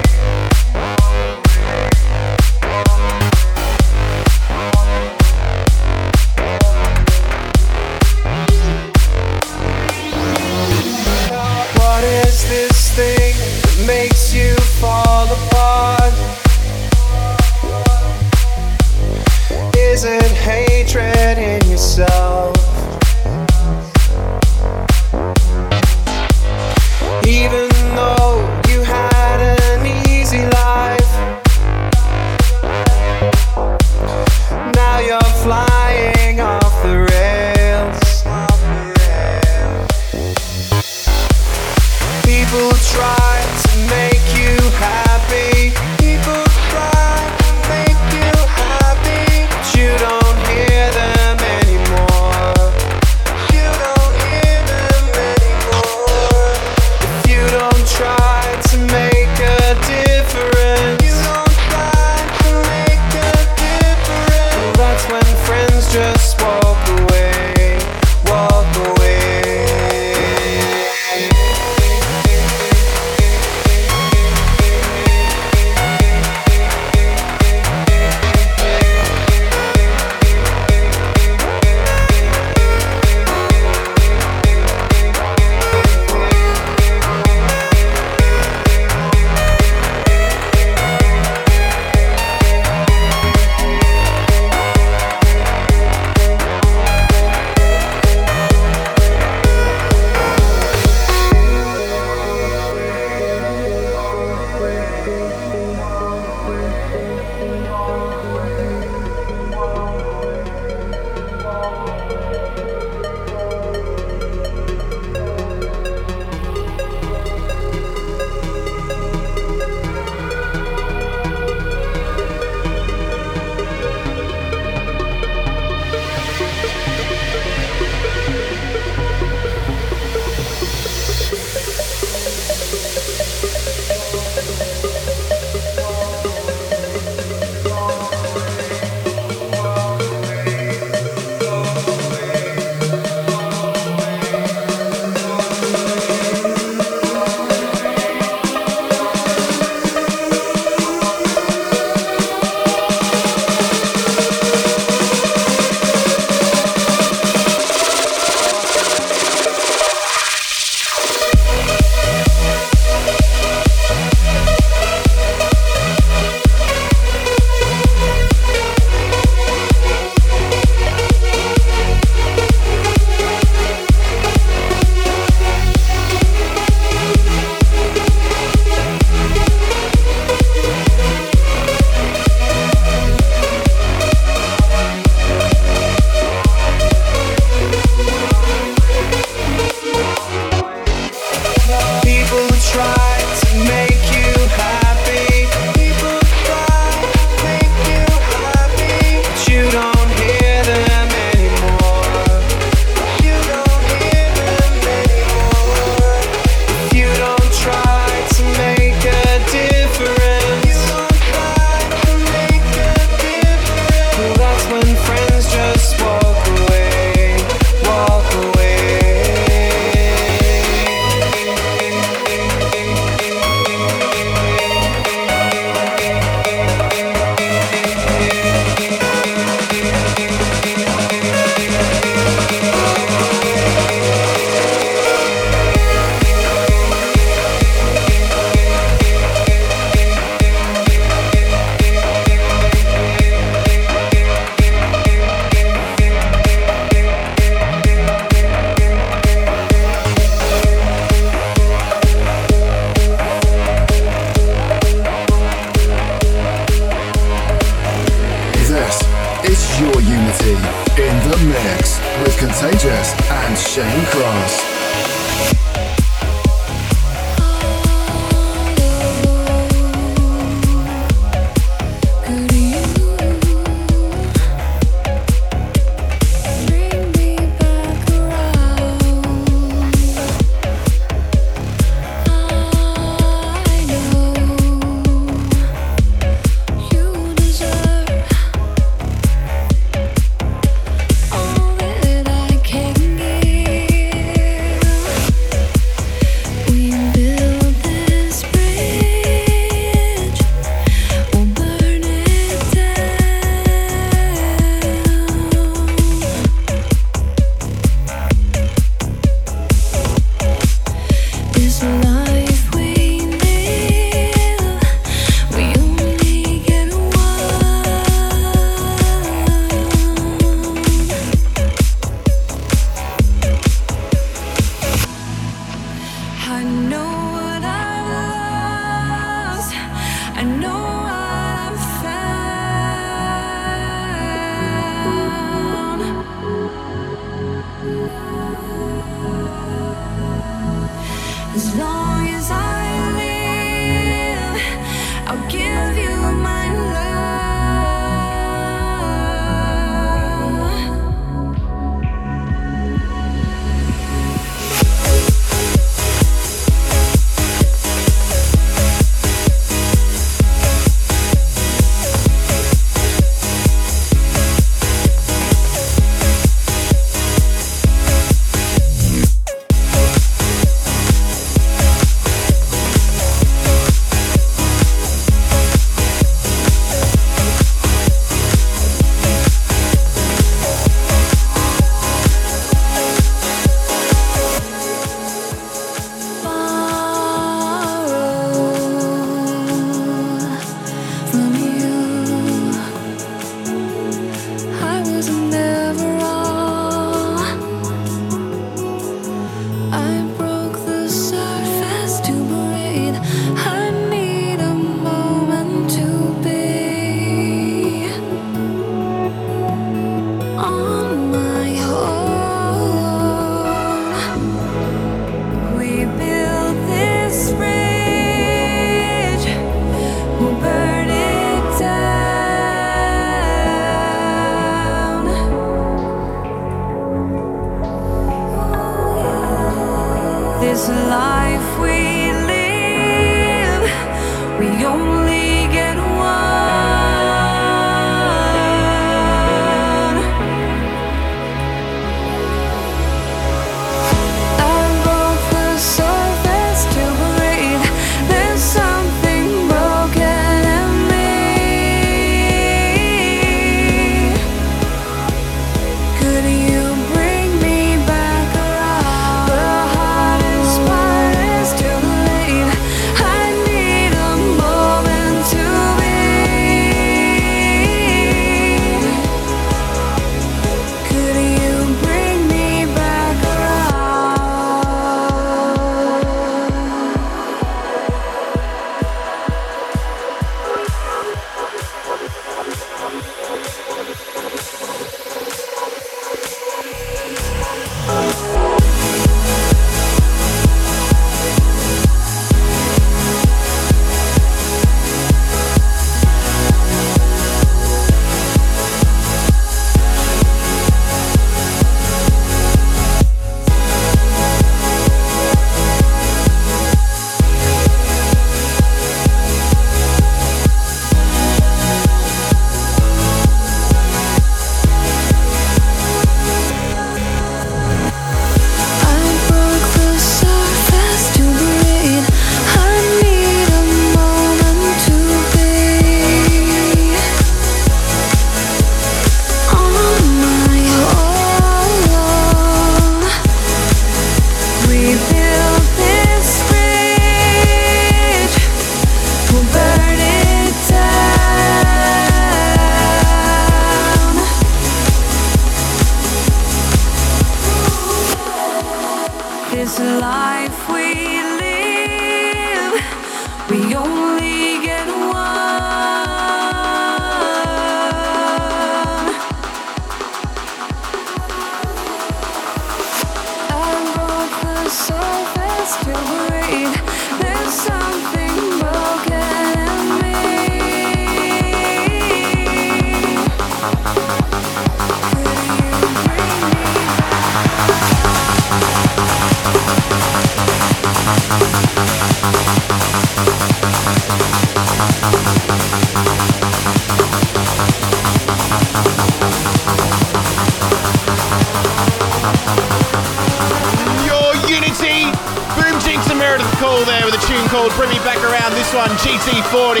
With 597.98 598.08
a 598.08 598.08
tune 598.08 598.08
called 598.08 598.08
Bring 598.08 598.10
Me 598.10 598.18
Back 598.24 598.38
Around. 598.42 598.72
This 598.72 598.92
one, 598.94 599.10
GT40 599.20 600.00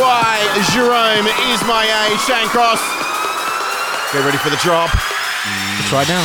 by 0.00 0.38
Jerome 0.72 1.26
Isma-Ae. 1.52 2.16
Shane 2.26 2.48
Cross. 2.48 2.80
Get 4.12 4.24
ready 4.24 4.38
for 4.38 4.50
the 4.50 4.56
drop. 4.56 4.90
It's 5.78 5.92
right 5.92 6.08
now. 6.08 6.22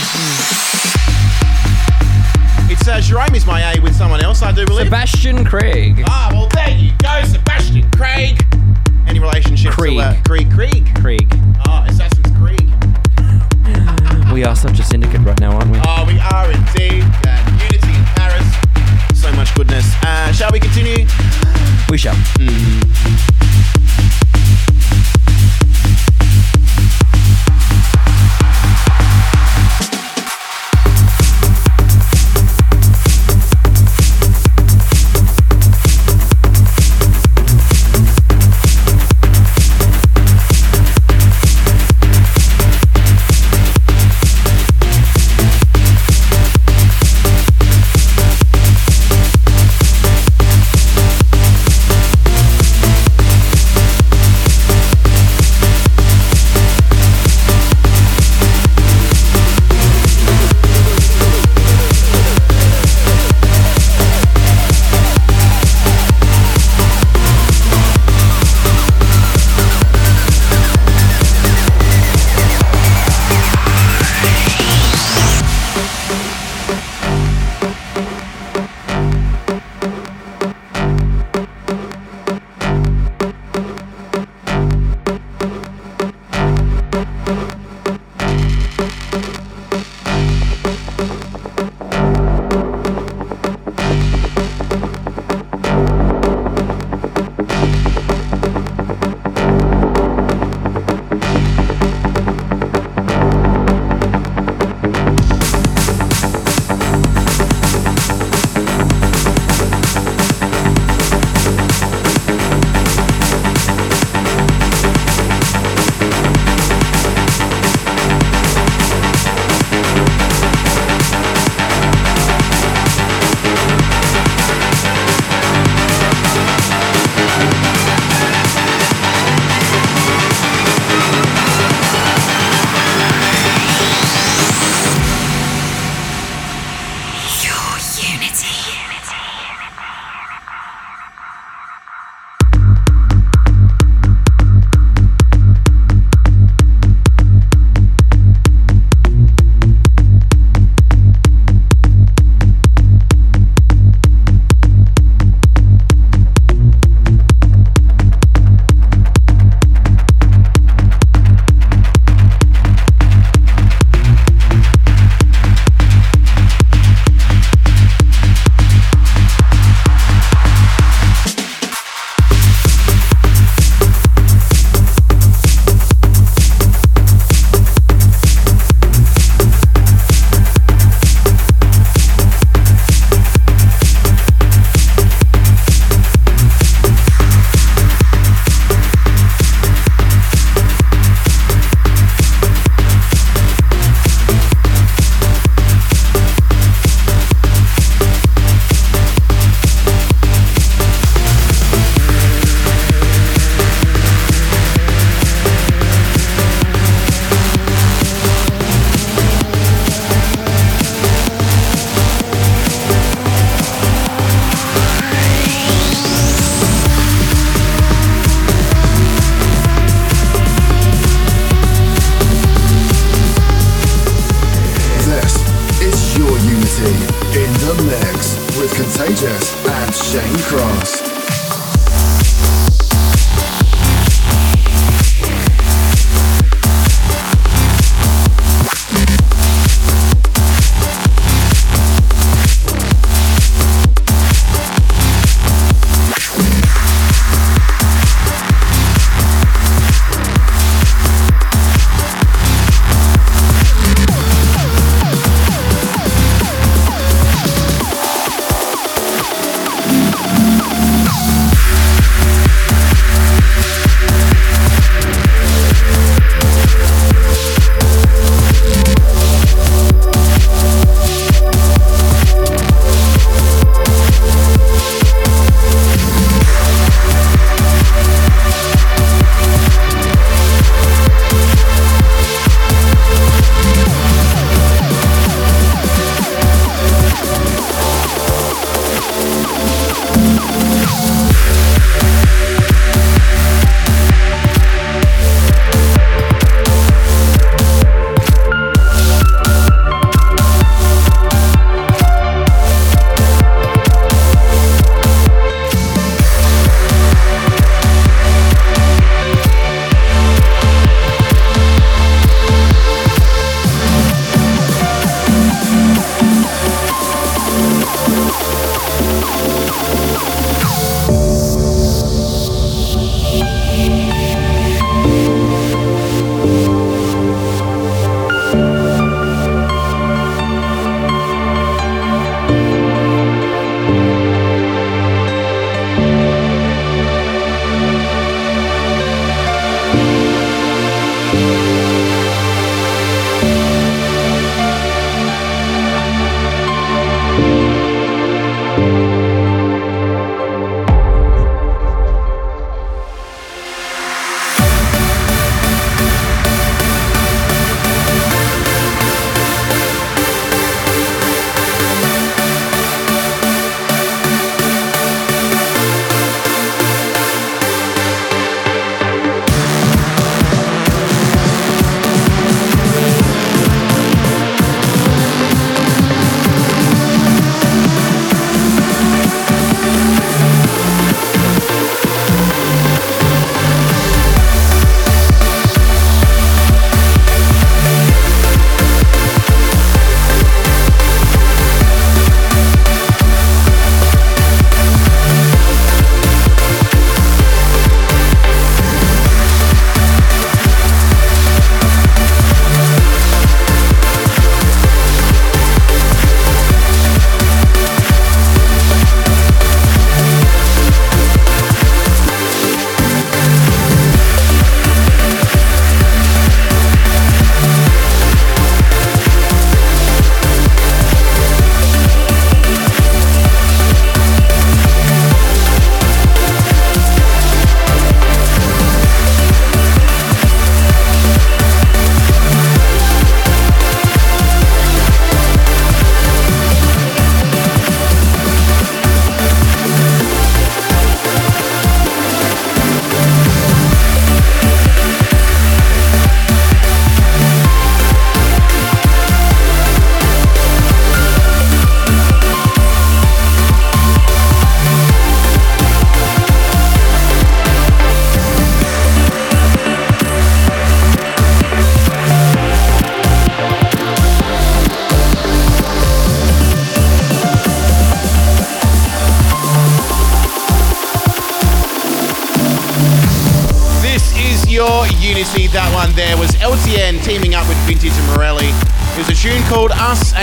It's 2.69 2.87
uh, 2.87 2.99
Jerome 3.01 3.29
Isma-Ae 3.29 3.79
with 3.81 3.95
someone 3.95 4.23
else, 4.23 4.41
I 4.41 4.51
do 4.51 4.65
believe. 4.65 4.85
Sebastian 4.87 5.45
Craig. 5.45 6.03
ah, 6.07 6.29
well, 6.31 6.47
there 6.53 6.69
you 6.77 6.91
go, 7.01 7.23
Sebastian 7.25 7.89
Craig. 7.91 8.41
Any 9.07 9.19
relationship 9.19 9.71
Krieg. 9.71 9.97
to 9.97 10.03
uh, 10.03 10.15
Krieg? 10.23 10.51
Krieg? 10.51 10.95
Craig. 10.95 11.27
Ah, 11.65 11.85
Assassin's 11.87 12.35
Creed. 12.37 12.73
We 14.33 14.43
are 14.43 14.55
such 14.55 14.79
a 14.79 14.83
syndicate 14.83 15.21
right 15.21 15.39
now, 15.39 15.53
aren't 15.55 15.71
we? 15.71 15.79
Oh, 15.87 16.05
we 16.05 16.19
are 16.19 16.51
indeed. 16.51 17.03
Much 19.37 19.53
goodness. 19.53 19.93
Uh, 20.03 20.31
shall 20.33 20.49
we 20.51 20.59
continue? 20.59 21.05
We 21.89 21.97
shall. 21.99 22.15
Your 22.39 23.76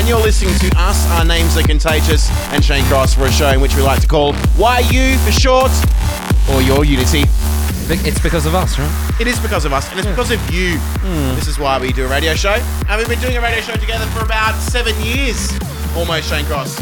and 0.04 0.10
you're 0.10 0.20
listening 0.20 0.54
to 0.58 0.70
Us. 0.78 1.10
Our 1.12 1.24
names 1.24 1.56
are 1.56 1.62
Contagious 1.62 2.28
and 2.52 2.62
Shane 2.62 2.84
Cross 2.84 3.14
for 3.14 3.24
a 3.24 3.32
show 3.32 3.48
in 3.48 3.60
which 3.62 3.74
we 3.74 3.80
like 3.80 4.02
to 4.02 4.06
call 4.06 4.34
YU 4.58 5.16
for 5.18 5.32
short, 5.32 5.70
or 6.52 6.60
Your 6.60 6.84
Unity. 6.84 7.22
It's 7.88 8.20
because 8.20 8.44
of 8.44 8.54
us, 8.54 8.78
right? 8.78 9.16
It 9.18 9.26
is 9.26 9.40
because 9.40 9.64
of 9.64 9.72
us, 9.72 9.90
and 9.90 9.98
it's 9.98 10.08
because 10.08 10.30
of 10.30 10.38
you. 10.50 10.76
Hmm. 10.76 11.34
This 11.36 11.48
is 11.48 11.58
why 11.58 11.78
we 11.78 11.90
do 11.90 12.04
a 12.04 12.08
radio 12.08 12.34
show. 12.34 12.52
And 12.86 12.98
we've 12.98 13.08
been 13.08 13.20
doing 13.20 13.38
a 13.38 13.40
radio 13.40 13.62
show 13.62 13.76
together 13.76 14.04
for 14.08 14.22
about 14.22 14.54
seven 14.60 14.94
years, 15.00 15.50
almost, 15.96 16.28
Shane 16.28 16.44
Cross. 16.44 16.78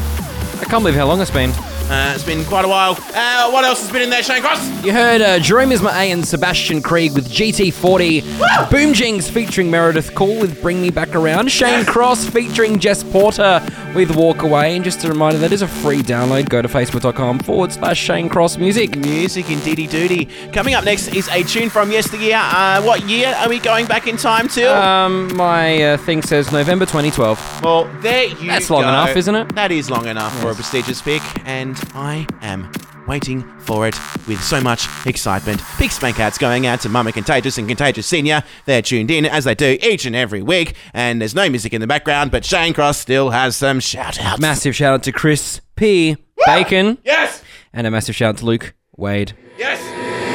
I 0.60 0.64
can't 0.64 0.82
believe 0.82 0.96
how 0.96 1.06
long 1.06 1.20
it's 1.20 1.30
been. 1.30 1.52
Uh, 1.92 2.12
it's 2.14 2.24
been 2.24 2.42
quite 2.46 2.64
a 2.64 2.68
while. 2.68 2.92
Uh, 3.14 3.50
what 3.50 3.66
else 3.66 3.82
has 3.82 3.92
been 3.92 4.00
in 4.00 4.08
there, 4.08 4.22
Shane 4.22 4.40
Cross? 4.40 4.66
You 4.82 4.92
heard 4.92 5.20
uh, 5.20 5.38
Jerome 5.38 5.68
Isma-Ae 5.68 6.10
and 6.10 6.26
Sebastian 6.26 6.80
Krieg 6.80 7.12
with 7.12 7.28
GT40. 7.28 8.70
Boom 8.70 8.94
Jinx 8.94 9.28
featuring 9.28 9.70
Meredith 9.70 10.14
Call 10.14 10.40
with 10.40 10.62
Bring 10.62 10.80
Me 10.80 10.88
Back 10.88 11.14
Around. 11.14 11.52
Shane 11.52 11.84
Cross 11.84 12.30
featuring 12.30 12.78
Jess 12.78 13.04
Porter 13.04 13.60
with 13.94 14.14
Walk 14.16 14.42
Away. 14.42 14.74
And 14.76 14.84
just 14.84 15.04
a 15.04 15.08
reminder, 15.08 15.38
that 15.38 15.52
is 15.52 15.62
a 15.62 15.68
free 15.68 16.02
download. 16.02 16.48
Go 16.48 16.62
to 16.62 16.68
facebook.com 16.68 17.40
forward 17.40 17.72
slash 17.72 17.98
Shane 17.98 18.28
Cross 18.28 18.58
Music. 18.58 18.96
Music 18.96 19.50
indeedy 19.50 19.86
doody. 19.86 20.26
Coming 20.52 20.74
up 20.74 20.84
next 20.84 21.08
is 21.14 21.28
a 21.28 21.42
tune 21.42 21.70
from 21.70 21.90
yesteryear. 21.90 22.36
Uh, 22.36 22.82
what 22.82 23.08
year 23.08 23.28
are 23.38 23.48
we 23.48 23.58
going 23.58 23.86
back 23.86 24.06
in 24.06 24.16
time 24.16 24.48
to? 24.48 24.64
Um, 24.64 25.34
my 25.36 25.82
uh, 25.82 25.96
thing 25.98 26.22
says 26.22 26.52
November 26.52 26.84
2012. 26.86 27.62
well, 27.62 27.84
there 28.00 28.26
you 28.26 28.48
That's 28.48 28.70
long 28.70 28.82
go. 28.82 28.88
enough, 28.88 29.16
isn't 29.16 29.34
it? 29.34 29.54
That 29.54 29.70
is 29.72 29.90
long 29.90 30.06
enough 30.06 30.38
for 30.40 30.50
a 30.50 30.54
prestigious 30.54 31.00
pick, 31.02 31.22
and 31.46 31.78
I 31.94 32.26
am 32.40 32.70
waiting 33.06 33.42
for 33.60 33.86
it 33.86 33.96
with 34.26 34.42
so 34.42 34.60
much 34.60 34.86
excitement. 35.06 35.60
Big 35.78 35.90
spank 35.90 36.20
outs 36.20 36.38
going 36.38 36.66
out 36.66 36.80
to 36.80 36.88
Mama 36.88 37.12
Contagious 37.12 37.58
and 37.58 37.68
Contagious 37.68 38.06
Senior. 38.06 38.42
They're 38.66 38.82
tuned 38.82 39.10
in 39.10 39.26
as 39.26 39.44
they 39.44 39.54
do 39.54 39.78
each 39.82 40.04
and 40.06 40.14
every 40.16 40.42
week, 40.42 40.74
and 40.94 41.20
there's 41.20 41.34
no 41.34 41.48
music 41.48 41.72
in 41.72 41.80
the 41.80 41.86
background, 41.86 42.30
but 42.30 42.44
Shane 42.44 42.74
Cross 42.74 42.98
still 42.98 43.30
has 43.30 43.56
some 43.56 43.80
shout 43.80 44.20
outs. 44.20 44.40
Massive 44.40 44.74
shout 44.74 44.94
out 44.94 45.02
to 45.04 45.12
Chris 45.12 45.60
P. 45.76 46.16
Bacon. 46.46 46.98
Yes! 47.04 47.42
And 47.72 47.86
a 47.86 47.90
massive 47.90 48.14
shout 48.16 48.30
out 48.30 48.38
to 48.38 48.46
Luke 48.46 48.74
Wade. 48.96 49.32
Yes! 49.58 49.80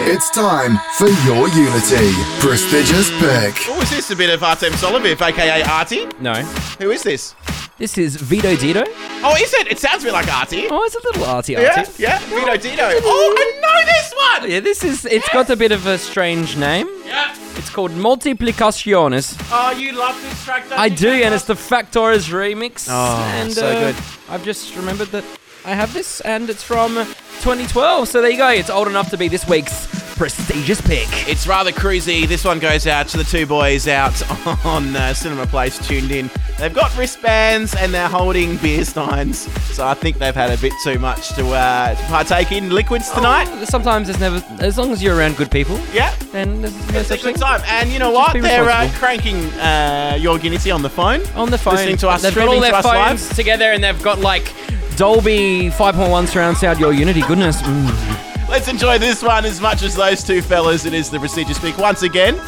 It's 0.09 0.29
time 0.29 0.79
for 0.97 1.07
your 1.27 1.49
Unity 1.49 2.13
prestigious 2.39 3.09
pick. 3.19 3.55
Oh, 3.67 3.81
is 3.81 3.89
this 3.89 4.09
a 4.09 4.15
bit 4.15 4.29
of 4.29 4.41
Artem 4.41 4.71
Soloviv, 4.73 5.21
aka 5.21 5.63
Arty? 5.63 6.07
No. 6.21 6.33
Who 6.79 6.91
is 6.91 7.03
this? 7.03 7.35
This 7.77 7.95
is 7.99 8.17
Vitodito. 8.17 8.83
Oh, 9.23 9.35
is 9.39 9.53
it? 9.53 9.67
It 9.67 9.77
sounds 9.77 10.01
a 10.01 10.07
bit 10.07 10.13
like 10.13 10.33
Arty. 10.33 10.67
Oh, 10.67 10.83
it's 10.83 10.95
a 10.95 10.99
little 11.03 11.25
Arty 11.25 11.53
yeah, 11.53 11.75
arty. 11.77 11.91
yeah, 12.01 12.17
Vitodito. 12.21 12.89
Oh, 13.03 13.35
I 13.37 13.61
know 13.61 13.85
this 13.85 14.13
one! 14.15 14.51
Yeah, 14.51 14.59
this 14.61 14.83
is. 14.83 15.05
It's 15.05 15.29
got 15.29 15.51
a 15.51 15.55
bit 15.55 15.71
of 15.71 15.85
a 15.85 15.99
strange 15.99 16.57
name. 16.57 16.87
Yeah. 17.05 17.35
It's 17.55 17.69
called 17.69 17.91
Multiplicaciones. 17.91 19.37
Oh, 19.51 19.71
you 19.77 19.91
love 19.91 20.19
this 20.23 20.43
track, 20.43 20.67
don't 20.69 20.79
I 20.79 20.87
you, 20.87 20.95
do, 20.95 21.11
Shane 21.11 21.23
and 21.25 21.35
it's 21.35 21.45
the 21.45 21.53
Factores 21.53 22.29
remix. 22.31 22.87
Oh, 22.89 23.23
and, 23.35 23.53
so 23.53 23.67
uh, 23.67 23.91
good. 23.91 24.03
I've 24.27 24.43
just 24.43 24.75
remembered 24.75 25.09
that 25.09 25.23
I 25.63 25.75
have 25.75 25.93
this, 25.93 26.21
and 26.21 26.49
it's 26.49 26.63
from 26.63 26.95
2012. 26.95 28.07
So 28.07 28.21
there 28.21 28.31
you 28.31 28.37
go. 28.37 28.49
It's 28.49 28.71
old 28.71 28.87
enough 28.87 29.11
to 29.11 29.17
be 29.17 29.27
this 29.27 29.47
week's 29.47 29.85
prestigious 30.15 30.81
pick. 30.81 31.07
It's 31.29 31.45
rather 31.45 31.71
cruisy. 31.71 32.27
This 32.27 32.43
one 32.43 32.57
goes 32.57 32.87
out 32.87 33.07
to 33.09 33.17
the 33.17 33.23
two 33.23 33.45
boys 33.45 33.87
out 33.87 34.19
on 34.65 34.95
uh, 34.95 35.13
Cinema 35.13 35.45
Place 35.45 35.77
tuned 35.87 36.11
in. 36.11 36.31
They've 36.59 36.73
got 36.73 36.95
wristbands 36.97 37.75
and 37.75 37.93
they're 37.93 38.07
holding 38.07 38.57
beer 38.57 38.83
steins. 38.83 39.37
So 39.75 39.85
I 39.85 39.93
think 39.93 40.17
they've 40.17 40.33
had 40.33 40.49
a 40.51 40.57
bit 40.59 40.73
too 40.83 40.97
much 40.97 41.29
to, 41.35 41.45
uh, 41.49 41.93
to 41.93 42.03
partake 42.05 42.51
in 42.51 42.71
liquids 42.71 43.11
tonight. 43.11 43.47
Oh, 43.51 43.63
sometimes 43.65 44.07
there's 44.07 44.19
never, 44.19 44.43
as 44.59 44.75
long 44.77 44.91
as 44.91 45.03
you're 45.03 45.15
around 45.15 45.37
good 45.37 45.51
people, 45.51 45.79
Yeah. 45.93 46.11
then 46.31 46.61
there's 46.63 46.73
no 46.91 46.99
It's 46.99 47.11
a 47.11 47.15
good 47.17 47.23
thing. 47.23 47.35
time. 47.35 47.61
And 47.67 47.91
you 47.91 47.99
know 47.99 48.11
Just 48.11 48.33
what? 48.33 48.41
They're 48.41 48.69
uh, 48.69 48.89
cranking 48.95 49.45
uh, 49.59 50.17
your 50.19 50.39
Unity 50.39 50.71
on 50.71 50.81
the 50.81 50.89
phone. 50.89 51.21
On 51.35 51.51
the 51.51 51.59
phone, 51.59 51.75
Listening 51.75 51.97
to 51.97 52.09
us, 52.09 52.23
they've 52.23 52.33
got 52.33 52.47
all 52.47 52.59
their 52.59 52.81
phones 52.81 53.27
live. 53.27 53.35
together, 53.35 53.71
and 53.71 53.83
they've 53.83 54.01
got 54.01 54.19
like 54.21 54.51
Dolby 54.95 55.69
5.1 55.69 56.27
surround 56.27 56.57
sound. 56.57 56.79
Your 56.79 56.91
Unity, 56.91 57.21
goodness. 57.21 57.61
Mm. 57.61 58.49
Let's 58.49 58.67
enjoy 58.67 58.97
this 58.97 59.21
one 59.21 59.45
as 59.45 59.59
much 59.61 59.83
as 59.83 59.93
those 59.95 60.23
two 60.23 60.41
fellas. 60.41 60.85
It 60.85 60.93
is 60.95 61.09
the 61.11 61.19
prestigious 61.19 61.59
pick 61.59 61.77
once 61.77 62.01
again. 62.01 62.39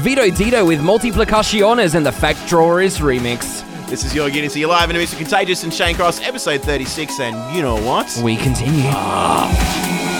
Vitodito 0.00 0.66
with 0.66 0.80
Multiplicaciones 0.80 1.94
and 1.94 2.04
the 2.06 2.10
Factores 2.10 2.98
remix. 2.98 3.62
This 3.88 4.04
is 4.04 4.14
your 4.14 4.28
Unity 4.30 4.60
You're 4.60 4.70
live 4.70 4.88
in 4.88 4.96
the 4.96 5.02
Mr. 5.02 5.18
Contagious 5.18 5.64
and 5.64 5.72
Shane 5.72 5.94
Cross, 5.94 6.22
episode 6.22 6.62
36. 6.62 7.20
And 7.20 7.54
you 7.54 7.60
know 7.60 7.76
what? 7.76 8.18
We 8.24 8.36
continue. 8.36 8.84
Ah, 8.86 9.52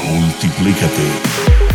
multiplícate. 0.05 1.72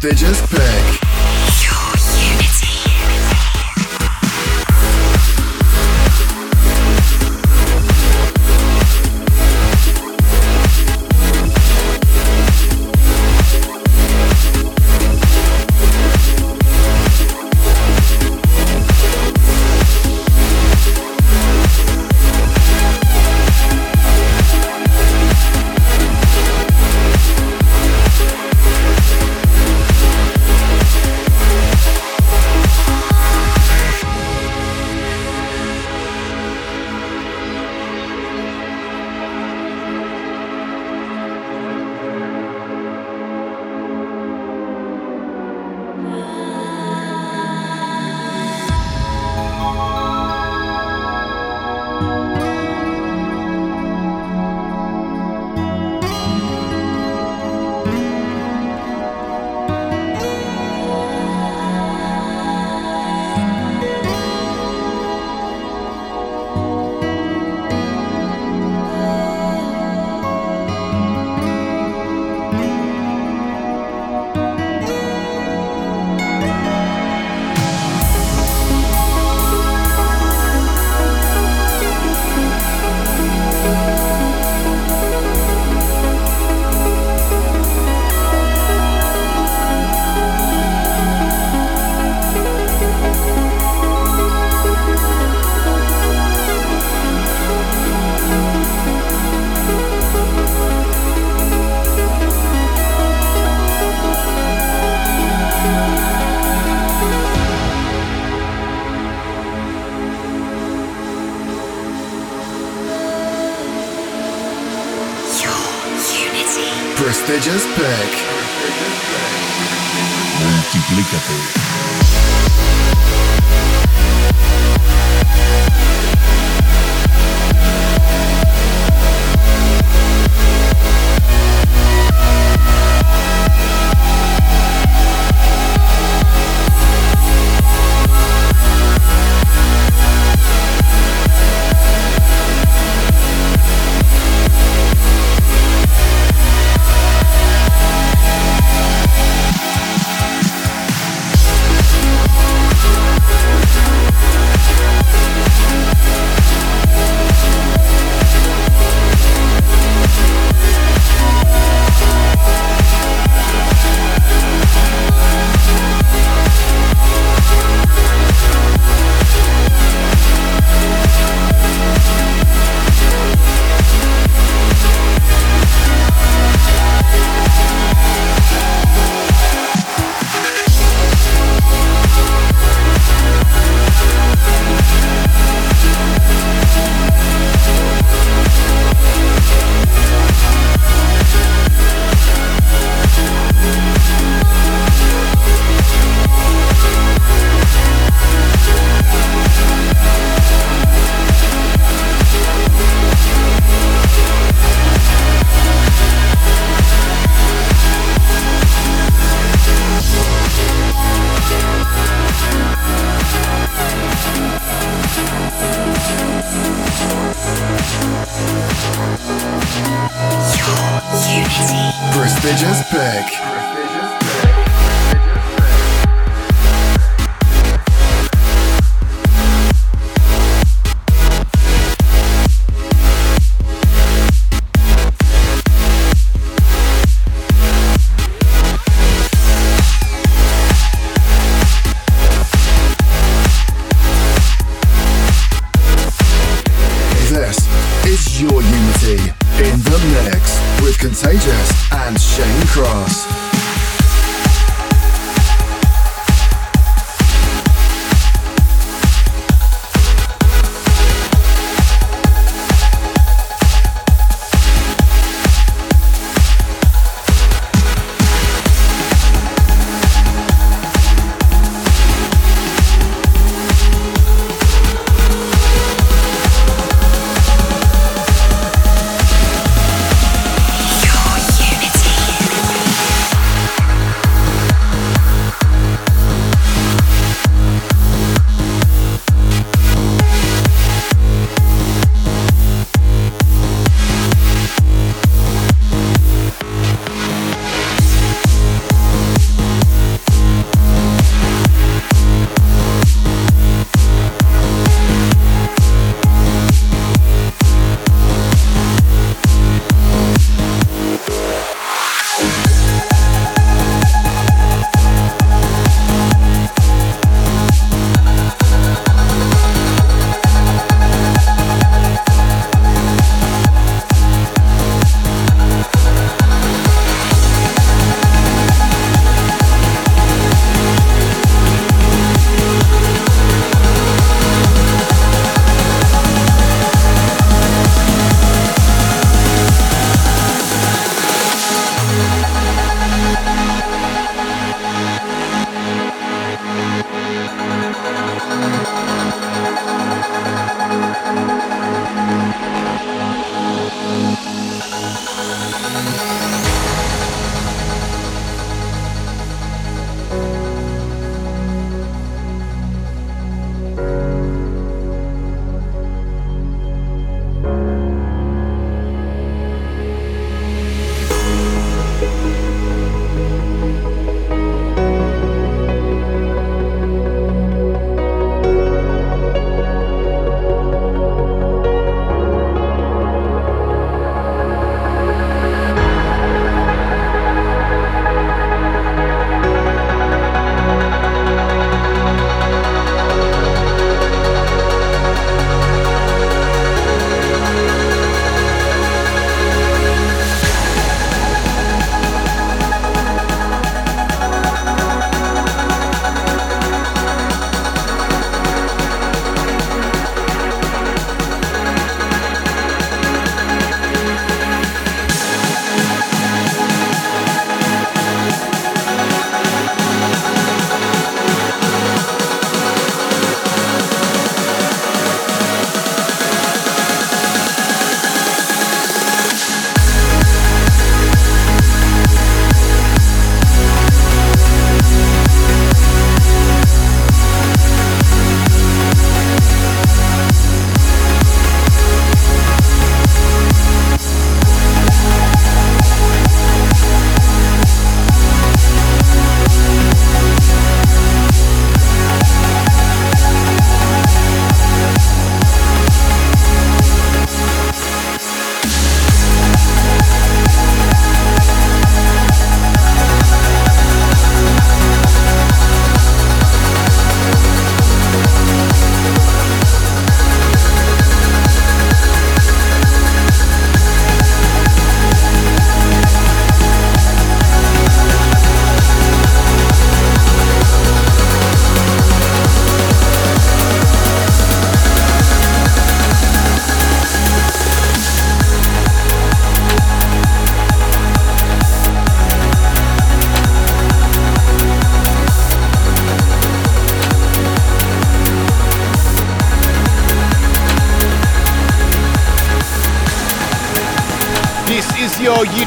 Prestigious 0.00 0.40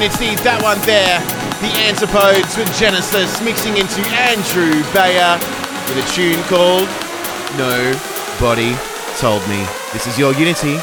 unity. 0.01 0.35
That 0.41 0.61
one 0.63 0.81
there, 0.81 1.21
the 1.61 1.69
Antipodes 1.85 2.57
with 2.57 2.69
Genesis 2.73 3.39
mixing 3.41 3.77
into 3.77 4.01
Andrew 4.17 4.81
Bayer 4.93 5.37
with 5.85 6.01
a 6.01 6.07
tune 6.09 6.41
called 6.49 6.89
Nobody 7.53 8.73
Told 9.17 9.47
Me. 9.47 9.61
This 9.93 10.07
is 10.07 10.17
your 10.17 10.33
unity. 10.33 10.81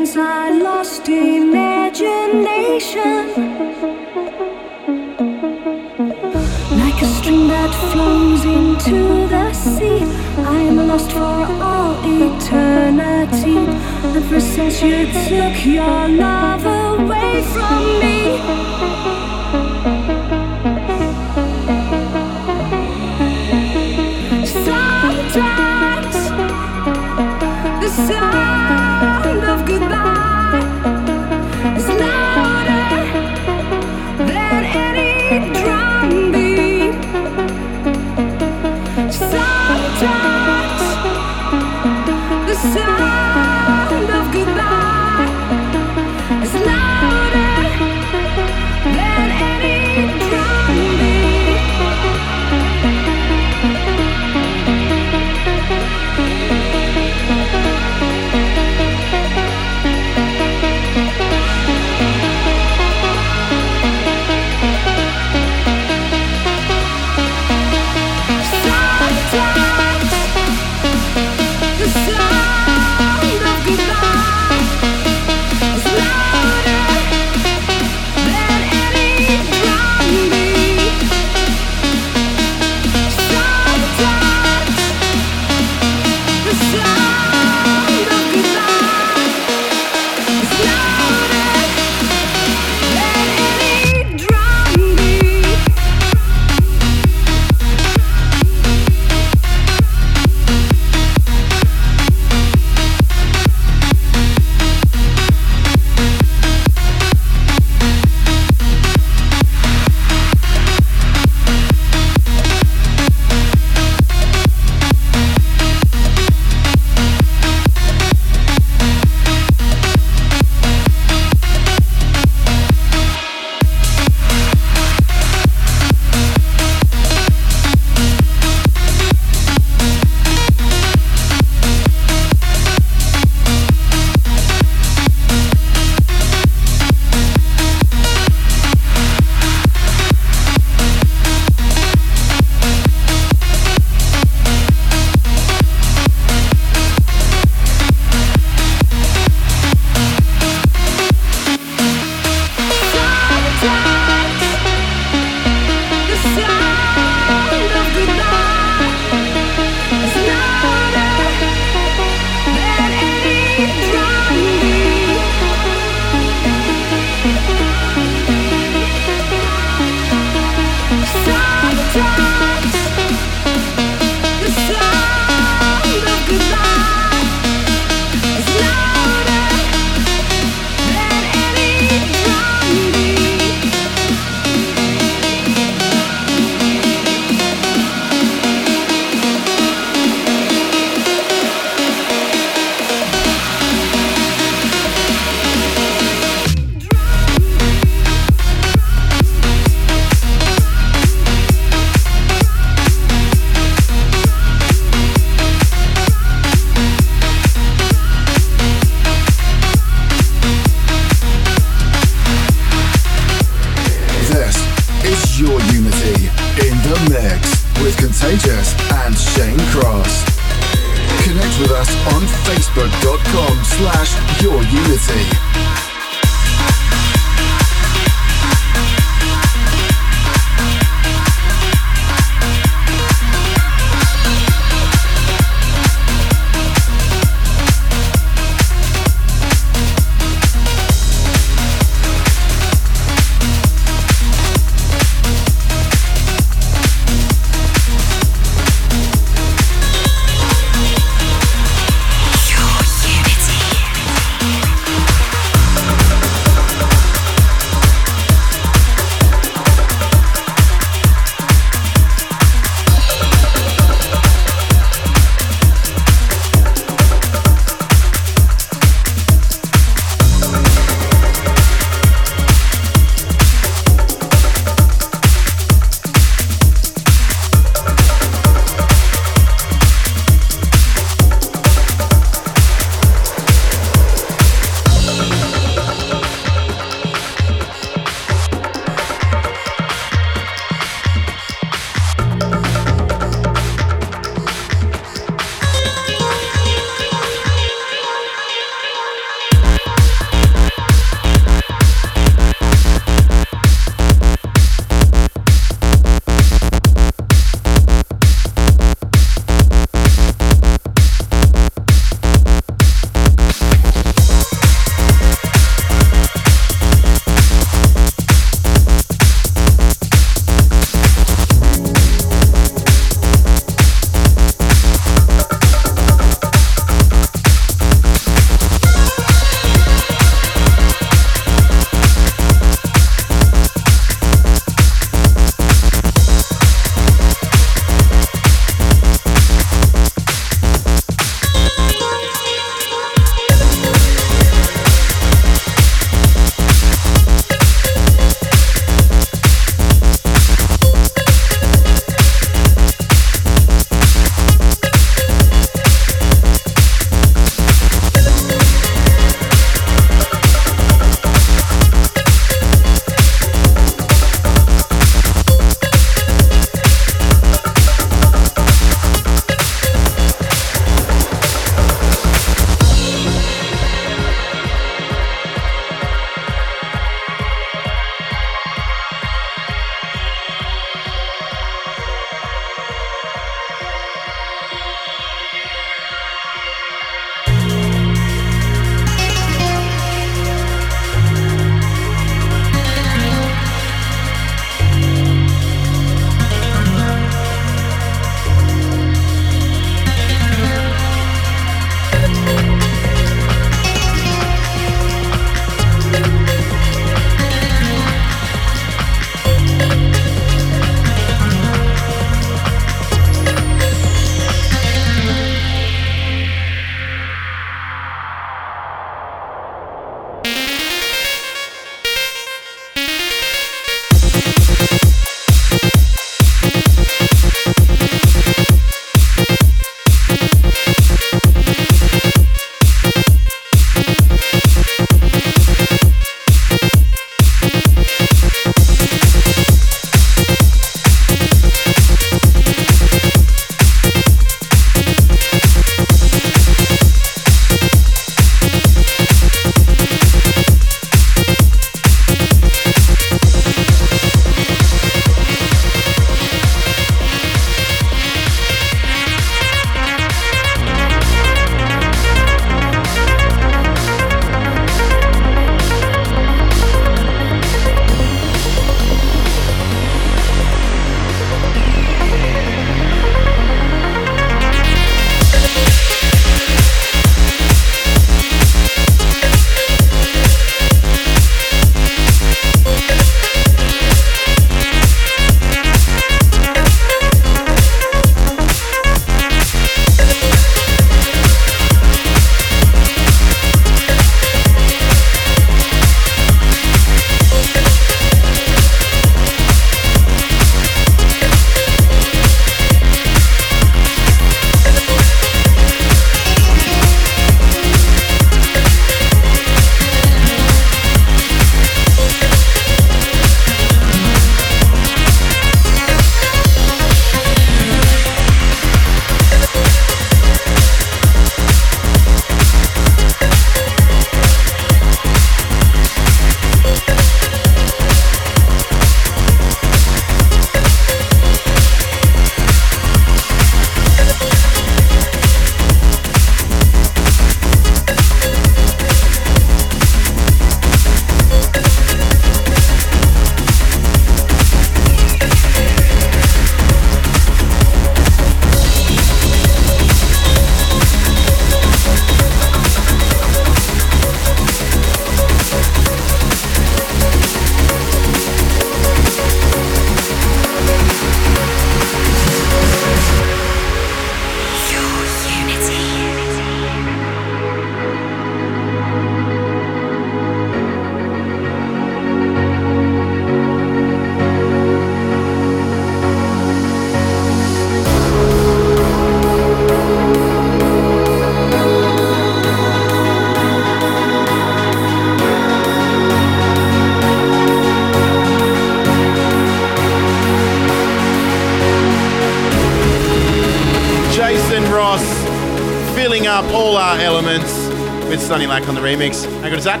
On 598.88 598.94
the 598.94 599.00
remix. 599.00 599.44
How 599.62 599.68
good 599.70 599.78
is 599.78 599.84
that? 599.84 600.00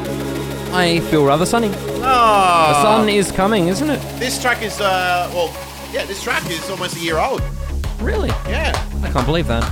I 0.72 1.00
feel 1.10 1.24
rather 1.24 1.46
sunny. 1.46 1.68
Oh, 1.68 2.72
The 2.72 2.82
sun 2.82 3.08
is 3.08 3.30
coming, 3.30 3.68
isn't 3.68 3.88
it? 3.88 4.00
This 4.18 4.40
track 4.40 4.62
is, 4.62 4.80
uh, 4.80 5.30
well, 5.32 5.48
yeah, 5.92 6.04
this 6.04 6.22
track 6.22 6.48
is 6.50 6.68
almost 6.68 6.96
a 6.96 7.00
year 7.00 7.18
old. 7.18 7.42
Really? 8.00 8.28
Yeah. 8.48 8.72
I 9.02 9.10
can't 9.10 9.26
believe 9.26 9.46
that. 9.46 9.62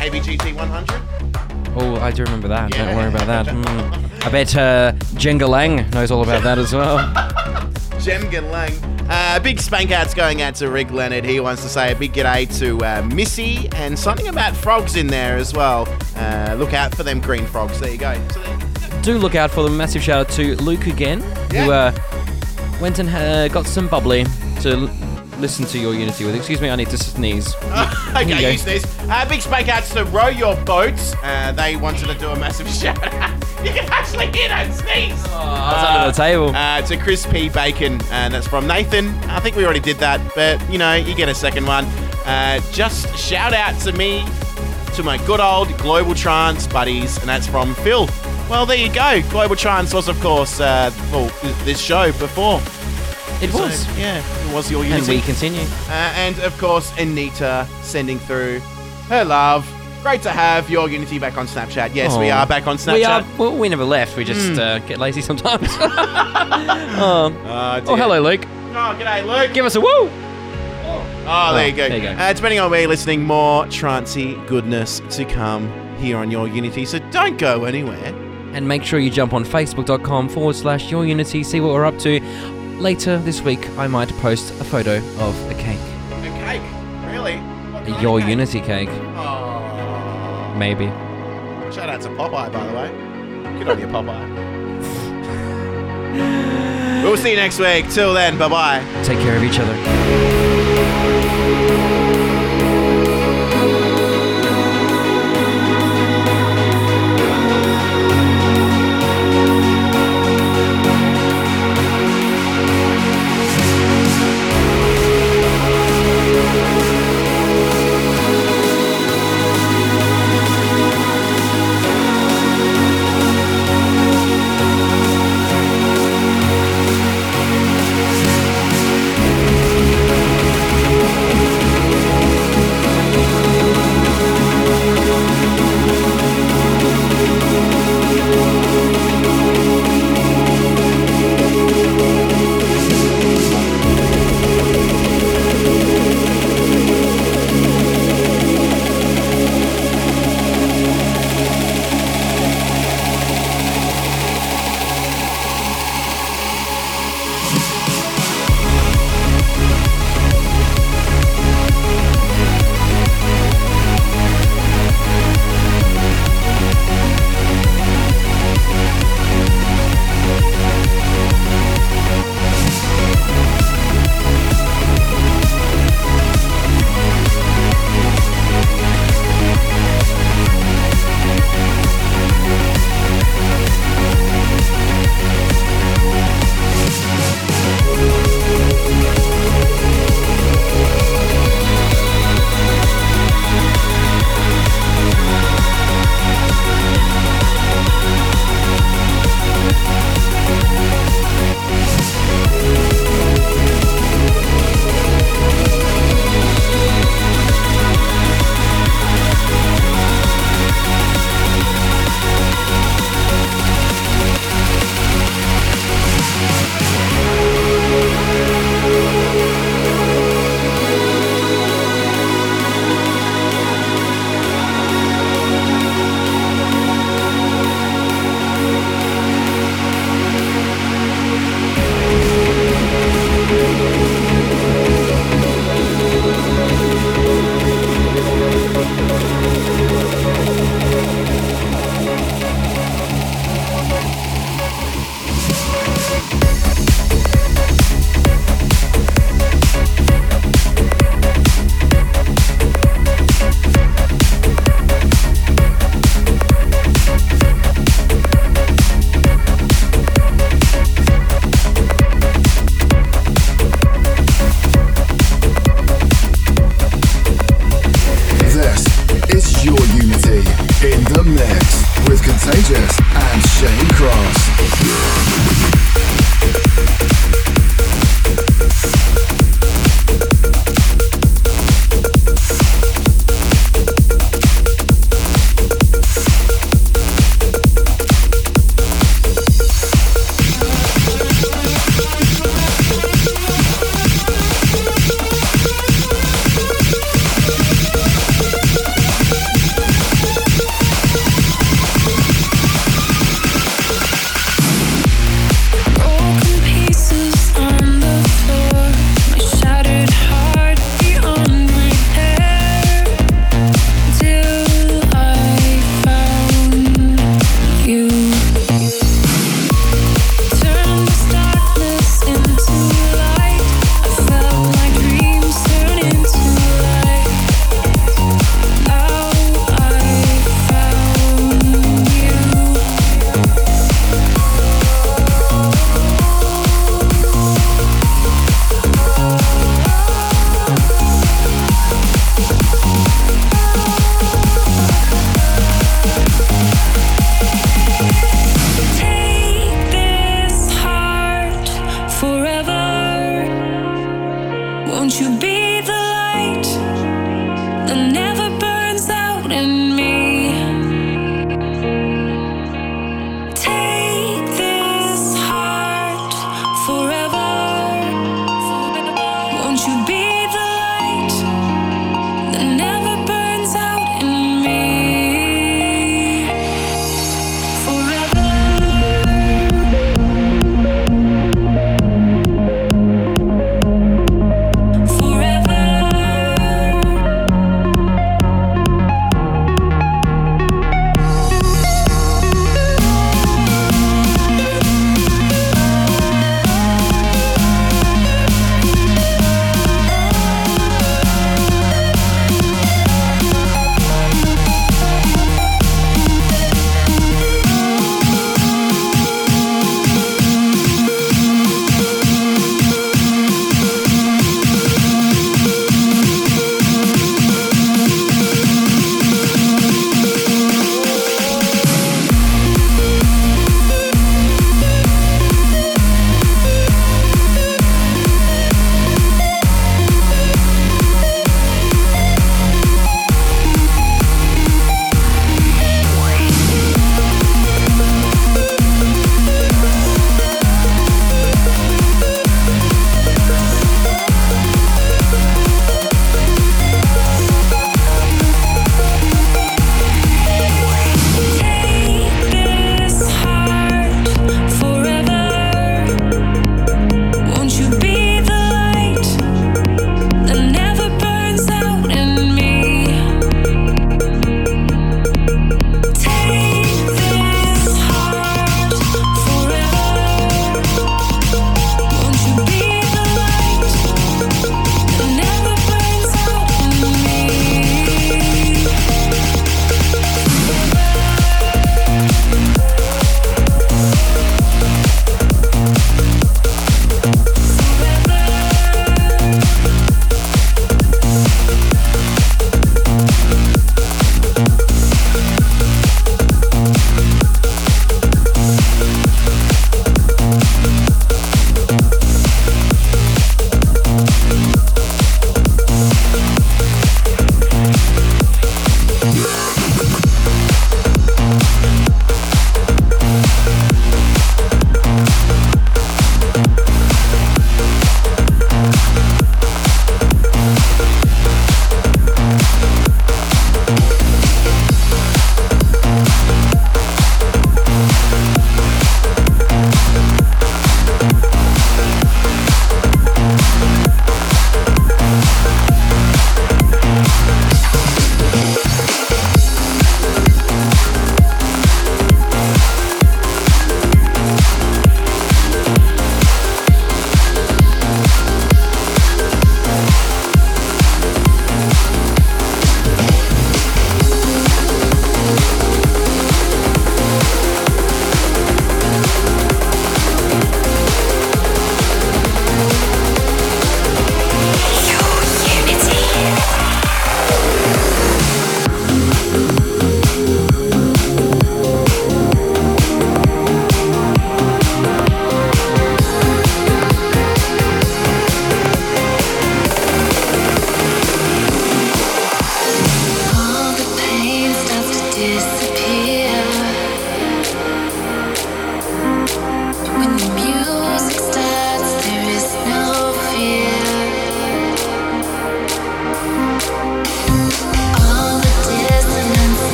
ABGT 0.00 0.54
100. 0.54 1.78
Oh, 1.80 1.96
I 1.96 2.10
do 2.10 2.24
remember 2.24 2.48
that. 2.48 2.74
Yeah. 2.74 2.86
Don't 2.86 2.96
worry 2.96 3.08
about 3.08 3.26
that. 3.26 3.46
Mm. 3.46 4.26
I 4.26 4.30
bet 4.30 4.56
uh, 4.56 4.92
Jenga 5.14 5.48
Lang 5.48 5.88
knows 5.90 6.10
all 6.10 6.22
about 6.22 6.42
that 6.42 6.58
as 6.58 6.72
well. 6.74 6.98
Jem 8.00 8.50
Lang. 8.50 8.72
Uh, 9.10 9.38
big 9.40 9.58
spank 9.60 9.90
outs 9.90 10.14
going 10.14 10.42
out 10.42 10.54
to 10.56 10.70
Rick 10.70 10.90
Leonard. 10.90 11.24
He 11.24 11.40
wants 11.40 11.62
to 11.62 11.68
say 11.68 11.92
a 11.92 11.96
big 11.96 12.12
g'day 12.12 12.58
to 12.58 12.78
uh, 12.84 13.02
Missy 13.02 13.68
and 13.72 13.98
something 13.98 14.28
about 14.28 14.56
frogs 14.56 14.96
in 14.96 15.06
there 15.08 15.36
as 15.36 15.52
well. 15.52 15.86
Uh, 16.16 16.54
look 16.58 16.74
out 16.74 16.94
for 16.94 17.02
them 17.02 17.20
green 17.20 17.46
frogs. 17.46 17.80
There 17.80 17.90
you 17.90 17.98
go. 17.98 18.14
So 18.32 18.40
do 19.08 19.16
look 19.16 19.34
out 19.34 19.50
for 19.50 19.62
them. 19.62 19.74
Massive 19.74 20.02
shout 20.02 20.26
out 20.26 20.28
to 20.34 20.54
Luke 20.56 20.86
again, 20.86 21.22
who 21.50 21.72
uh, 21.72 21.92
went 22.78 22.98
and 22.98 23.08
uh, 23.08 23.48
got 23.48 23.66
some 23.66 23.88
bubbly 23.88 24.24
to 24.60 24.70
l- 24.72 24.90
listen 25.38 25.64
to 25.64 25.78
your 25.78 25.94
Unity 25.94 26.26
with. 26.26 26.34
Excuse 26.34 26.60
me, 26.60 26.68
I 26.68 26.76
need 26.76 26.90
to 26.90 26.98
sneeze. 26.98 27.54
okay, 28.14 28.52
you 28.52 28.58
this. 28.58 28.84
Uh, 29.08 29.26
big 29.26 29.40
spank 29.40 29.70
outs 29.70 29.94
to 29.94 30.04
Row 30.04 30.28
Your 30.28 30.56
Boats. 30.66 31.14
Uh, 31.22 31.52
they 31.52 31.76
wanted 31.76 32.06
to 32.08 32.14
do 32.18 32.28
a 32.28 32.38
massive 32.38 32.68
shout 32.82 33.02
out. 33.14 33.32
You 33.64 33.70
can 33.70 33.88
actually 33.90 34.26
hear 34.26 34.48
that 34.48 34.74
sneeze. 34.74 35.22
That's 35.24 35.88
under 35.88 36.06
the 36.08 36.12
table. 36.12 36.54
Uh, 36.54 36.82
to 36.82 36.96
Chris 36.98 37.24
P. 37.24 37.48
Bacon, 37.48 38.02
and 38.10 38.34
that's 38.34 38.46
from 38.46 38.66
Nathan. 38.66 39.08
I 39.30 39.40
think 39.40 39.56
we 39.56 39.64
already 39.64 39.80
did 39.80 39.96
that, 40.00 40.20
but 40.34 40.60
you 40.70 40.76
know, 40.76 40.96
you 40.96 41.14
get 41.14 41.30
a 41.30 41.34
second 41.34 41.66
one. 41.66 41.86
Uh, 42.26 42.60
just 42.72 43.16
shout 43.16 43.54
out 43.54 43.80
to 43.84 43.92
me, 43.92 44.22
to 44.96 45.02
my 45.02 45.16
good 45.26 45.40
old 45.40 45.74
Global 45.78 46.14
Trance 46.14 46.66
buddies, 46.66 47.16
and 47.20 47.26
that's 47.26 47.46
from 47.46 47.74
Phil. 47.76 48.06
Well, 48.48 48.64
there 48.64 48.76
you 48.78 48.90
go. 48.92 49.20
Global 49.30 49.56
Trance 49.56 49.92
was, 49.92 50.08
of 50.08 50.18
course, 50.20 50.58
uh, 50.58 50.90
well, 51.12 51.26
this 51.64 51.78
show 51.80 52.06
before. 52.12 52.60
it 53.42 53.50
So, 53.52 53.60
was. 53.64 53.98
yeah, 53.98 54.22
it 54.48 54.54
was 54.54 54.70
your 54.70 54.84
Unity. 54.84 55.00
And 55.00 55.08
we 55.08 55.20
continue. 55.20 55.60
Uh, 55.88 56.12
and 56.16 56.38
of 56.40 56.56
course, 56.58 56.90
Anita 56.98 57.66
sending 57.82 58.18
through 58.18 58.60
her 59.10 59.24
love. 59.24 59.70
Great 60.02 60.22
to 60.22 60.30
have 60.30 60.70
your 60.70 60.88
Unity 60.88 61.18
back 61.18 61.36
on 61.36 61.46
Snapchat. 61.46 61.94
Yes, 61.94 62.16
we 62.16 62.30
are 62.30 62.46
back 62.46 62.66
on 62.66 62.78
Snapchat. 62.78 62.94
We 62.94 63.04
are. 63.04 63.24
Well, 63.36 63.54
we 63.56 63.68
never 63.68 63.84
left. 63.84 64.16
We 64.16 64.24
just 64.24 64.58
uh, 64.58 64.78
get 64.80 64.98
lazy 64.98 65.20
sometimes. 65.20 65.68
um, 65.76 67.36
Uh, 67.46 67.80
oh, 67.86 67.96
hello, 67.96 68.20
Luke. 68.20 68.44
Oh, 68.70 68.96
g'day, 68.98 69.26
Luke. 69.26 69.52
Give 69.54 69.66
us 69.66 69.74
a 69.76 69.80
woo. 69.80 70.10
Oh, 71.30 71.52
there 71.54 71.68
you 71.68 71.76
go. 71.76 71.88
there 71.88 71.98
you 71.98 72.02
go. 72.04 72.10
Uh, 72.12 72.32
depending 72.32 72.60
on 72.60 72.70
where 72.70 72.80
you're 72.80 72.88
listening, 72.88 73.22
more 73.24 73.66
trancy 73.66 74.34
goodness 74.46 75.00
to 75.10 75.26
come 75.26 75.70
here 75.98 76.16
on 76.16 76.30
your 76.30 76.48
Unity. 76.48 76.86
So 76.86 76.98
don't 77.10 77.36
go 77.36 77.64
anywhere. 77.66 78.14
And 78.58 78.66
make 78.66 78.82
sure 78.82 78.98
you 78.98 79.08
jump 79.08 79.34
on 79.34 79.44
facebook.com 79.44 80.28
forward 80.30 80.56
slash 80.56 80.90
your 80.90 81.06
unity, 81.06 81.44
see 81.44 81.60
what 81.60 81.74
we're 81.74 81.84
up 81.84 81.96
to. 82.00 82.18
Later 82.80 83.16
this 83.18 83.40
week, 83.40 83.68
I 83.78 83.86
might 83.86 84.08
post 84.18 84.50
a 84.60 84.64
photo 84.64 84.96
of 84.96 85.48
a 85.48 85.54
cake. 85.54 85.78
A 86.10 86.22
cake? 86.44 86.62
Really? 87.06 87.34
A 87.34 88.00
your 88.02 88.18
cake? 88.18 88.28
unity 88.28 88.60
cake, 88.60 88.88
Oh. 89.14 90.52
maybe. 90.58 90.86
Shout 91.72 91.88
out 91.88 92.00
to 92.00 92.08
Popeye, 92.08 92.50
by 92.52 92.66
the 92.66 92.72
way. 92.74 92.88
Good 93.60 93.68
on 93.68 93.78
you, 93.78 93.86
Popeye. 93.86 94.26
we'll 97.04 97.16
see 97.16 97.30
you 97.30 97.36
next 97.36 97.60
week. 97.60 97.88
Till 97.90 98.12
then, 98.12 98.36
bye 98.38 98.48
bye. 98.48 98.82
Take 99.04 99.20
care 99.20 99.36
of 99.36 99.44
each 99.44 99.60
other. 99.60 99.76